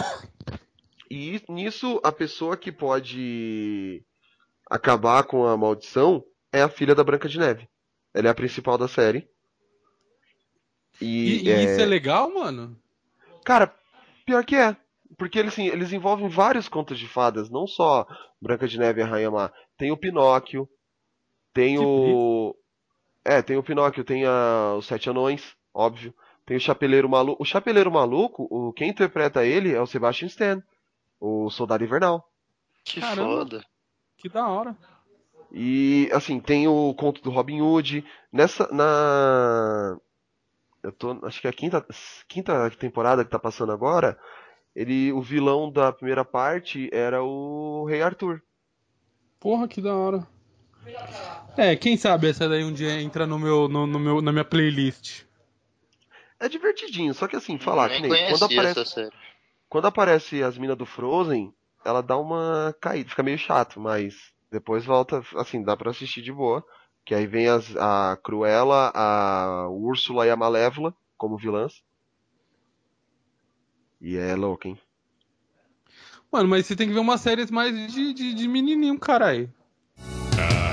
[1.12, 4.06] E nisso a pessoa que pode
[4.70, 6.24] acabar com a maldição
[6.54, 7.68] é a filha da Branca de Neve.
[8.14, 9.28] Ela é a principal da série.
[11.02, 12.80] E, E, e é, isso é legal, mano?
[13.43, 13.74] Cara,
[14.24, 14.78] pior que é.
[15.20, 18.08] Porque eles, assim, eles envolvem vários contos de fadas, não só
[18.42, 19.52] Branca de Neve e a Rainha Má.
[19.78, 20.68] Tem o Pinóquio,
[21.54, 22.56] tem Que o.
[23.26, 24.76] É, tem o Pinóquio, tem a...
[24.78, 26.14] os Sete Anões, óbvio.
[26.46, 27.44] Tem o Chapeleiro Maluco.
[27.44, 28.72] O Chapeleiro Maluco, o...
[28.72, 30.64] quem interpreta ele é o Sebastian Stan,
[31.20, 32.26] o Soldado Invernal.
[32.86, 33.30] Que Caramba.
[33.30, 33.66] foda.
[34.18, 34.76] Que da hora.
[35.52, 38.06] E assim, tem o conto do Robin Hood.
[38.32, 38.70] Nessa.
[38.72, 39.98] Na.
[40.82, 41.20] Eu tô.
[41.26, 41.86] Acho que é a quinta,
[42.26, 44.18] quinta temporada que tá passando agora.
[44.80, 45.12] Ele.
[45.12, 48.42] O vilão da primeira parte era o Rei Arthur.
[49.38, 50.26] Porra, que da hora.
[51.58, 54.46] É, quem sabe essa daí um dia entra no meu, no, no meu, na minha
[54.46, 55.24] playlist.
[56.40, 59.16] É divertidinho, só que assim, falar Nem que nem quando aparece, essa série.
[59.68, 61.54] quando aparece as minas do Frozen,
[61.84, 64.16] ela dá uma caída, fica meio chato, mas
[64.50, 66.64] depois volta, assim, dá pra assistir de boa.
[67.04, 71.84] Que aí vem as, a Cruella, a Úrsula e a Malévola como vilãs.
[74.02, 74.78] E é louco, hein?
[76.32, 79.52] Mano, mas você tem que ver umas séries mais de, de, de menininho, caralho.
[79.97, 80.69] eu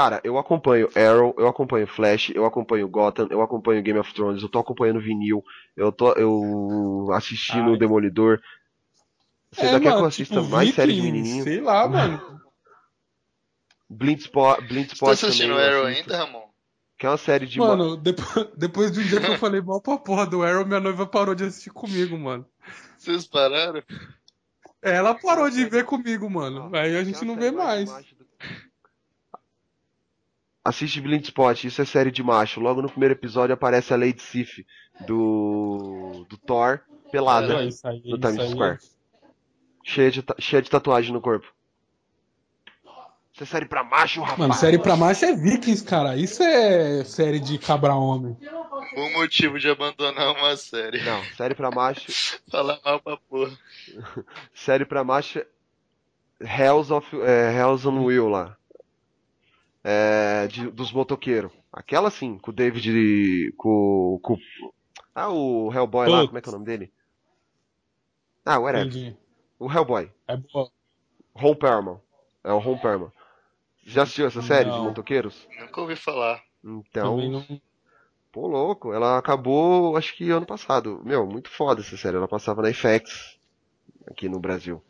[0.00, 4.42] Cara, eu acompanho Arrow, eu acompanho Flash, eu acompanho Gotham, eu acompanho Game of Thrones,
[4.42, 5.44] eu tô acompanhando Vinil,
[5.76, 7.76] eu tô eu assistindo Ai.
[7.76, 8.40] Demolidor.
[9.52, 11.44] Você ainda quer que eu assista tipo, mais série de menininho?
[11.44, 12.40] Sei lá, mano.
[13.90, 16.48] Blindspot, Você Blindspot tá assistindo também, Arrow ainda, Ramon?
[16.96, 19.82] Que é uma série de Mano, depois, depois de um dia que eu falei mal
[19.82, 22.46] pra porra do Arrow, minha noiva parou de assistir comigo, mano.
[22.96, 23.82] Vocês pararam?
[24.80, 26.74] É, Ela parou de ver comigo, mano.
[26.74, 27.90] Aí a gente não vê mais.
[30.64, 32.60] Assiste Blind Spot, isso é série de macho.
[32.60, 34.64] Logo no primeiro episódio aparece a Lady Sif
[35.06, 36.80] do, do Thor
[37.10, 38.50] pelada É, isso aí, no isso Times aí.
[38.50, 38.78] Square.
[39.82, 41.46] Cheia de, cheia de tatuagem no corpo.
[43.32, 44.38] Isso é série pra macho, rapaz.
[44.38, 46.16] Mano, série pra macho é Vikings, cara.
[46.16, 48.36] Isso é série de cabra homem.
[48.94, 51.02] Bom motivo de abandonar uma série.
[51.02, 52.10] Não, série pra macho.
[52.50, 53.56] Falar mal pra porra.
[54.52, 55.46] série pra macho é
[56.42, 58.56] Hells, of, é, Hells on Wheel lá.
[59.82, 61.52] É, de- dos motoqueiros.
[61.72, 63.52] Aquela sim, com o David.
[63.56, 64.36] Com, com.
[65.14, 66.26] Ah, o Hellboy lá, Putz.
[66.28, 66.92] como é que é o nome dele?
[68.44, 68.86] Ah, whatever.
[68.88, 69.16] Entendi.
[69.58, 70.10] O Hellboy.
[70.28, 70.70] É boa.
[71.34, 72.00] Ron Perlman.
[72.44, 73.12] É o Ron Perlman.
[73.84, 74.84] Já assistiu essa série de Não.
[74.84, 75.46] motoqueiros?
[75.58, 76.42] Nunca ouvi falar.
[76.64, 77.16] Então.
[77.16, 77.60] Não.
[78.32, 78.92] Pô, louco.
[78.92, 81.00] Ela acabou, acho que ano passado.
[81.04, 82.16] Meu, muito foda essa série.
[82.16, 83.38] Ela passava na FX.
[84.06, 84.82] Aqui no Brasil.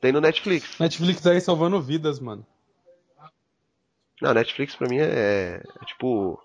[0.00, 0.78] Tem no Netflix.
[0.78, 2.46] Netflix aí salvando vidas, mano.
[4.20, 6.40] Não, Netflix pra mim é, é tipo.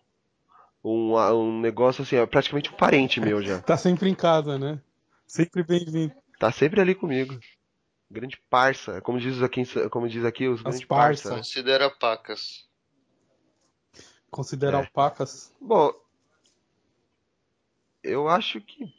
[0.84, 3.62] Um, um negócio assim, é praticamente um parente meu já.
[3.64, 4.82] Tá sempre em casa, né?
[5.26, 6.14] Sempre bem-vindo.
[6.38, 7.40] Tá sempre ali comigo.
[8.12, 9.02] Grande parça.
[9.02, 11.30] Como diz aqui, como diz aqui os As grandes parça.
[11.30, 11.36] parça.
[11.38, 12.68] Considera pacas.
[14.30, 14.80] Considera É.
[14.82, 15.54] alpacas.
[15.62, 15.92] Bom,
[18.04, 18.94] eu acho que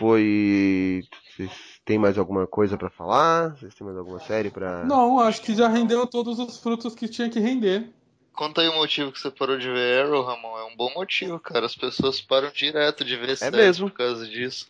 [0.00, 1.02] foi.
[1.36, 1.50] Vocês
[1.84, 3.56] têm mais alguma coisa pra falar?
[3.56, 4.84] Vocês têm mais alguma série pra.
[4.84, 7.88] Não, acho que já rendeu todos os frutos que tinha que render.
[8.32, 10.58] Conta aí o motivo que você parou de ver Arrow, Ramon.
[10.58, 11.66] É um bom motivo, cara.
[11.66, 13.90] As pessoas param direto de ver séries mesmo.
[13.90, 14.66] por causa disso.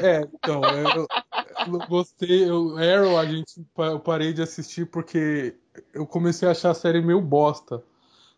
[0.00, 1.06] É, então, eu,
[1.66, 2.48] eu gostei.
[2.48, 5.54] Eu, Arrow, a gente, eu parei de assistir porque
[5.92, 7.82] eu comecei a achar a série meio bosta.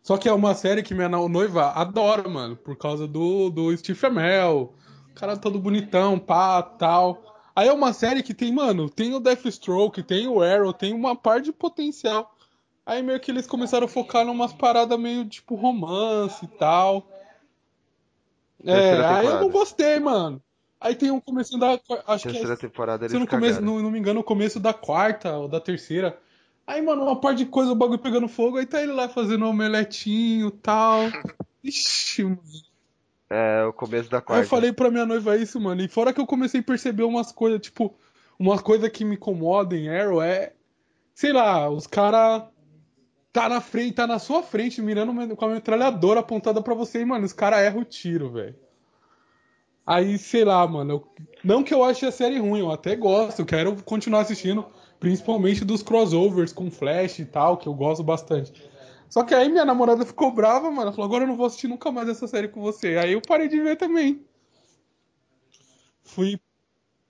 [0.02, 3.76] Só que é uma série que minha no- noiva adora, mano, por causa do, do
[3.76, 4.74] Steve Amell.
[5.14, 7.22] Cara todo bonitão, pá, tal.
[7.54, 11.14] Aí é uma série que tem, mano, tem o Deathstroke, tem o Arrow, tem uma
[11.14, 12.34] par de potencial.
[12.84, 17.08] Aí meio que eles começaram a focar numas paradas meio tipo romance e tal.
[18.64, 20.42] É, aí eu não gostei, mano.
[20.80, 21.80] Aí tem um começo da.
[22.06, 24.74] Acho que Terceira é, temporada se no começo, não, não me engano, o começo da
[24.74, 26.18] quarta ou da terceira.
[26.66, 29.46] Aí, mano, uma parte de coisa, o bagulho pegando fogo, aí tá ele lá fazendo
[29.46, 31.04] omeletinho e tal.
[31.62, 32.40] Ixi, mano.
[33.30, 34.44] É, o começo da quarta.
[34.44, 35.80] eu falei pra minha noiva isso, mano.
[35.82, 37.94] E fora que eu comecei a perceber umas coisas, tipo,
[38.38, 40.52] uma coisa que me incomoda em Arrow é.
[41.14, 42.48] Sei lá, os cara
[43.32, 47.04] tá na frente, tá na sua frente, mirando com a metralhadora apontada pra você e,
[47.04, 48.54] mano, os cara erram o tiro, velho.
[49.86, 50.92] Aí, sei lá, mano.
[50.94, 51.08] eu-
[51.42, 54.64] Não que eu ache a série ruim, eu até gosto, eu quero continuar assistindo,
[54.98, 58.52] principalmente dos crossovers com Flash e tal, que eu gosto bastante.
[59.14, 60.90] Só que aí minha namorada ficou brava, mano.
[60.90, 62.98] Falou, agora eu não vou assistir nunca mais essa série com você.
[62.98, 64.26] Aí eu parei de ver também.
[66.02, 66.36] Fui.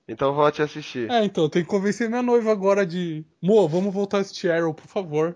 [0.07, 1.11] Então volte a assistir.
[1.11, 3.25] É, então, tem que convencer minha noiva agora de.
[3.41, 5.35] Mo, vamos voltar a assistir Arrow, por favor.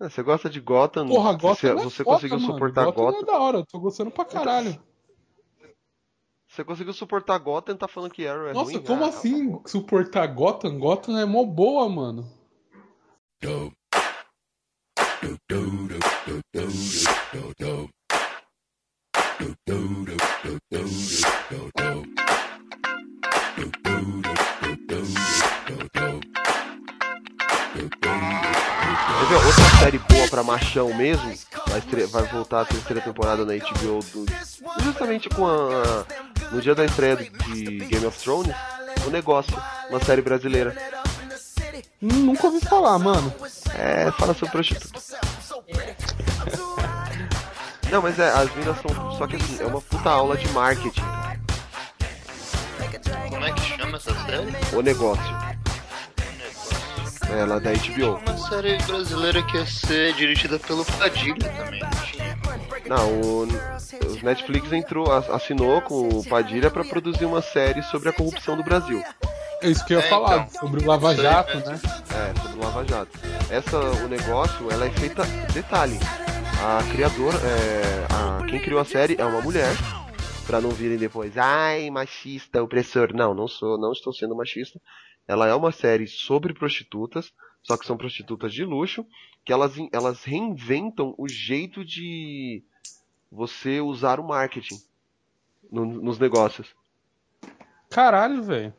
[0.00, 1.06] Ah, Você gosta de Gotham?
[1.06, 2.52] Porra, você, Gotham não é você foda, conseguiu mano.
[2.54, 3.20] suportar Gotham Gotham?
[3.20, 4.82] é da hora, eu tô gostando pra caralho.
[6.48, 8.82] Você conseguiu suportar Gotham e tá falando que Arrow é Nossa, ruim?
[8.82, 10.76] como Ah, assim suportar Gotham?
[10.76, 12.28] Gotham é mó boa, mano.
[29.30, 31.32] Outra série boa pra machão mesmo?
[31.66, 34.26] Vai, vai voltar a terceira temporada na HBO do...
[34.82, 36.04] justamente com a...
[36.50, 38.54] no dia da estreia de Game of Thrones,
[39.06, 39.54] o negócio,
[39.90, 40.74] uma série brasileira.
[42.00, 43.32] Nunca ouvi falar, mano.
[43.78, 45.00] É, fala sobre prostituta.
[47.90, 49.18] Não, mas é, as minas são.
[49.18, 51.00] Só que assim, é uma puta aula de marketing.
[53.30, 54.76] Como é que chama essa série?
[54.76, 55.38] O negócio.
[57.30, 58.20] É, ela é da HBO.
[58.26, 61.82] Uma série brasileira que ia ser dirigida pelo Padilha também.
[62.86, 68.12] não o, o Netflix entrou, assinou com o Padilha pra produzir uma série sobre a
[68.12, 69.02] corrupção do Brasil.
[69.60, 70.60] É isso que eu ia É, falar, então.
[70.60, 71.80] sobre o Lava Jato, né?
[72.14, 73.18] É, sobre o Lava Jato.
[73.50, 75.22] Essa, o negócio, ela é feita.
[75.52, 75.98] Detalhe.
[76.60, 79.74] A criadora, é, a, quem criou a série é uma mulher.
[80.46, 83.12] Pra não virem depois, ai, machista, opressor.
[83.14, 84.80] Não, não sou, não estou sendo machista.
[85.26, 87.32] Ela é uma série sobre prostitutas,
[87.62, 89.04] só que são prostitutas de luxo,
[89.44, 92.62] que elas, elas reinventam o jeito de
[93.30, 94.76] você usar o marketing
[95.70, 96.68] no- nos negócios.
[97.90, 98.72] Caralho, velho.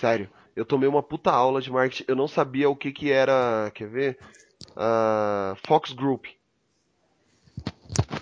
[0.00, 2.04] Sério, eu tomei uma puta aula de marketing.
[2.06, 4.18] Eu não sabia o que que era, quer ver?
[4.76, 6.26] Ah, Fox Group.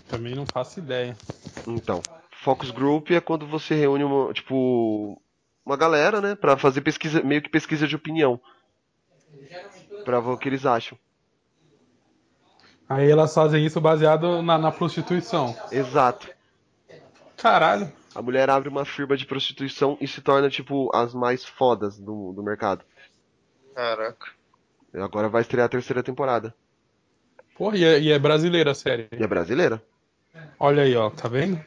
[0.09, 1.17] Também não faço ideia.
[1.67, 2.01] Então,
[2.31, 5.21] Focus Group é quando você reúne uma, tipo,
[5.65, 8.41] uma galera, né, Pra fazer pesquisa, meio que pesquisa de opinião.
[10.05, 10.97] Pra ver o que eles acham.
[12.89, 15.57] Aí elas fazem isso baseado na, na prostituição.
[15.73, 16.29] Exato.
[17.37, 17.93] Caralho.
[18.15, 22.33] A mulher abre uma firma de prostituição e se torna, tipo, as mais fodas do,
[22.33, 22.85] do mercado.
[23.75, 24.29] Caraca.
[24.95, 26.55] E agora vai estrear a terceira temporada.
[27.57, 29.09] Porra, e é, e é brasileira a série.
[29.13, 29.83] E é brasileira.
[30.59, 31.63] Olha aí, ó, tá vendo?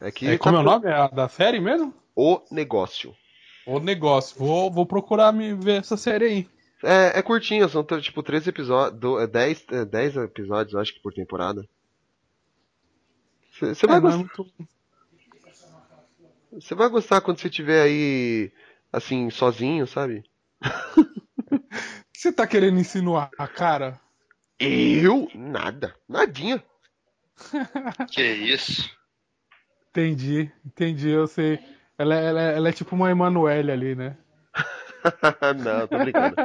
[0.00, 0.86] É que É, como é tá o nome?
[0.86, 1.92] É a da série mesmo?
[2.14, 3.14] O Negócio.
[3.66, 4.38] O negócio.
[4.38, 6.48] Vou, vou procurar me ver essa série aí.
[6.84, 11.12] É, é curtinha, são tipo 13 episódios, 10, é, 10 episódios, eu acho que por
[11.12, 11.66] temporada.
[13.60, 14.44] Você vai É, não é gostar.
[16.52, 18.52] Você vai gostar quando você estiver aí,
[18.92, 20.24] assim, sozinho, sabe?
[22.12, 24.00] Você tá querendo insinuar, cara?
[24.58, 25.28] Eu?
[25.34, 25.94] Nada.
[26.08, 26.62] Nadinha.
[28.10, 28.90] Que isso?
[29.90, 31.58] Entendi, entendi, eu sei.
[31.98, 34.16] Ela, é- ela, é- ela é tipo uma Emanuele ali, né?
[35.64, 36.36] Não, tô brincando.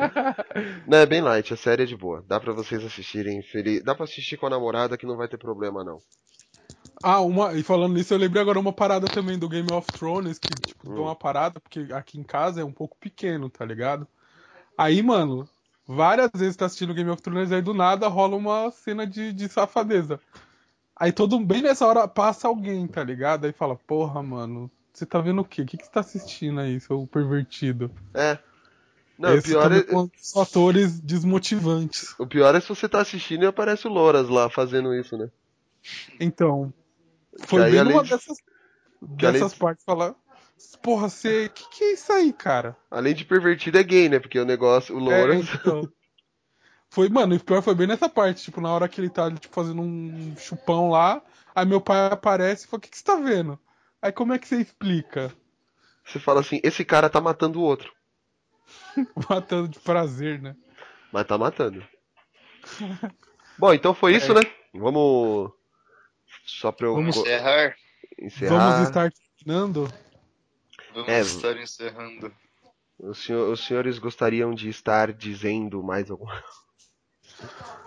[0.88, 2.24] Não, é bem light, a série é de boa.
[2.28, 3.84] Dá pra vocês assistirem feliz.
[3.84, 6.00] Dá pra assistir com a namorada que não vai ter problema, não.
[7.04, 10.38] Ah, uma, e falando nisso, eu lembrei agora uma parada também do Game of Thrones,
[10.38, 14.08] que, tipo, deu uma parada, porque aqui em casa é um pouco pequeno, tá ligado?
[14.78, 15.48] Aí, mano,
[15.88, 19.50] várias vezes tá assistindo Game of Thrones, aí do nada rola uma cena de, de
[19.50, 20.20] safadeza.
[20.96, 23.46] Aí todo, bem nessa hora, passa alguém, tá ligado?
[23.46, 25.64] Aí fala, porra, mano, você tá vendo o quê?
[25.64, 27.90] O que, que você tá assistindo aí, seu pervertido?
[28.14, 28.38] É.
[29.18, 32.16] Não, o Esse pior é, é um dos fatores desmotivantes.
[32.20, 35.30] o pior é se você tá assistindo e aparece o Louras lá fazendo isso, né?
[36.20, 36.74] Então,
[37.40, 38.38] foi aí, bem numa de- dessas,
[39.02, 40.16] dessas de- partes falar,
[40.82, 42.76] porra, você, que que é isso aí, cara?
[42.90, 44.20] Além de pervertido é gay, né?
[44.20, 45.38] Porque o negócio, o Louras.
[45.38, 45.92] É, então.
[46.90, 49.54] Foi, mano, o pior foi bem nessa parte, tipo, na hora que ele tá tipo,
[49.56, 51.22] fazendo um chupão lá,
[51.56, 53.58] aí meu pai aparece e fala, o que, que você tá vendo?
[54.02, 55.32] Aí como é que você explica?
[56.04, 57.94] Você fala assim, esse cara tá matando o outro.
[59.30, 60.56] Matando de prazer, né?
[61.14, 61.82] Mas tá matando.
[63.58, 64.36] Bom, então foi isso, É.
[64.36, 64.42] né?
[64.74, 65.52] Vamos.
[66.46, 67.76] Só pra eu Vamos Encerrar?
[68.20, 68.58] encerrar.
[68.58, 69.92] Vamos estar terminando?
[70.94, 71.20] Vamos É.
[71.22, 72.34] estar encerrando.
[73.00, 76.44] Os, senhor- os senhores gostariam de estar dizendo mais alguma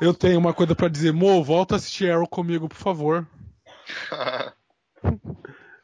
[0.01, 3.27] Eu tenho uma coisa pra dizer, Mo, volta a assistir Arrow comigo, por favor.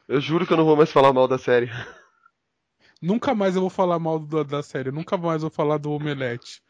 [0.07, 1.69] Eu juro que eu não vou mais falar mal da série.
[3.01, 6.61] Nunca mais eu vou falar mal da, da série, nunca mais vou falar do Omelete.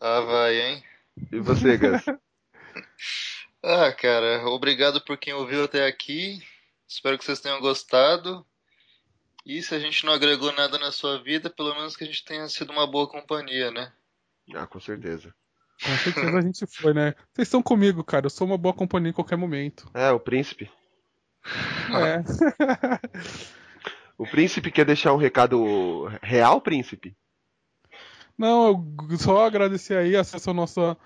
[0.00, 0.84] ah, vai, hein?
[1.32, 2.02] E você, Gus?
[3.66, 6.42] Ah, cara, obrigado por quem ouviu até aqui.
[6.86, 8.44] Espero que vocês tenham gostado.
[9.46, 12.24] E se a gente não agregou nada na sua vida, pelo menos que a gente
[12.24, 13.90] tenha sido uma boa companhia, né?
[14.54, 15.34] ah, com certeza.
[15.82, 17.14] Com certeza a gente foi, né?
[17.32, 19.90] Vocês estão comigo, cara, eu sou uma boa companhia em qualquer momento.
[19.94, 20.70] É, o príncipe.
[21.90, 22.22] É.
[24.16, 27.16] O príncipe quer deixar um recado real, príncipe?
[28.38, 30.96] Não, eu só agradecer aí, acessa o nosso,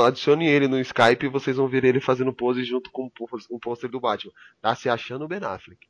[0.05, 3.11] adicione ele no Skype e vocês vão ver ele fazendo pose junto com
[3.51, 4.33] um pôster do Batman.
[4.63, 5.81] Tá se achando o Ben Affleck.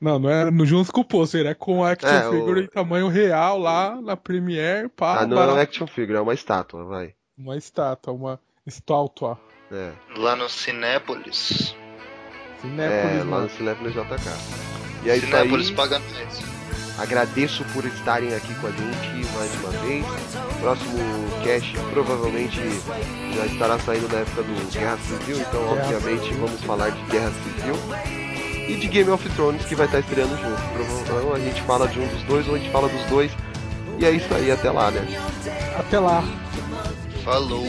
[0.00, 2.62] Não, não é no, junto com o pôster, é com a action É, o- figure
[2.64, 5.60] em tamanho real lá na Premiere, pá, Ah, não é um barato.
[5.60, 7.14] action figure, é uma estátua, vai.
[7.38, 9.38] uma estátua, uma estátua.
[9.70, 11.76] É, Lá no Cinépolis.
[12.60, 15.04] Cinépolis, é lá no Cinépolis JK.
[15.04, 15.20] E é aí.
[15.20, 16.59] Cinépolis paga nós.
[17.00, 20.04] Agradeço por estarem aqui com a gente mais uma vez.
[20.60, 20.98] Próximo
[21.42, 22.60] cast provavelmente
[23.34, 27.74] já estará saindo na época do Guerra Civil, então obviamente vamos falar de Guerra Civil
[28.68, 31.06] e de Game of Thrones que vai estar estreando junto.
[31.06, 33.32] Provavelmente a gente fala de um dos dois ou a gente fala dos dois.
[33.98, 35.06] E é isso aí, até lá, né?
[35.78, 36.22] Até lá.
[37.24, 37.64] Falou.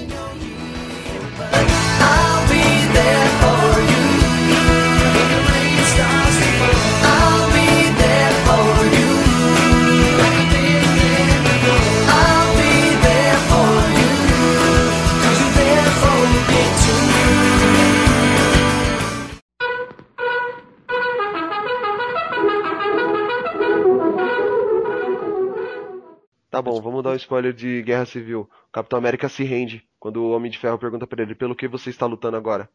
[26.51, 28.41] Tá bom, vamos dar um spoiler de Guerra Civil.
[28.41, 31.67] O Capitão América se rende quando o Homem de Ferro pergunta pra ele: pelo que
[31.67, 32.69] você está lutando agora?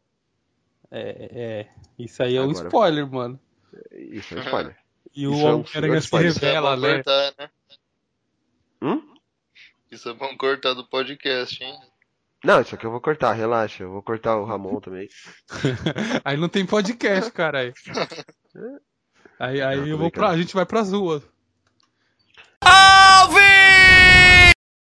[0.89, 1.69] É, é.
[1.99, 3.39] Isso aí é um Agora- spoiler, mano.
[3.91, 4.77] Isso é um spoiler.
[5.15, 6.93] E o Isso é um Homem-Aranha se revela, Isso é bom né?
[7.03, 7.49] cortar, né?
[8.81, 9.13] Hum?
[9.91, 11.77] Isso é bom cortar do podcast, hein?
[12.43, 13.83] Não, isso aqui eu vou cortar, relaxa.
[13.83, 15.07] Eu vou cortar o Ramon também.
[16.23, 17.73] Aí não tem podcast, caralho.
[19.39, 21.21] Aí, aí Não, eu vou pra, a gente vai pras ruas.
[22.63, 24.16] Alves!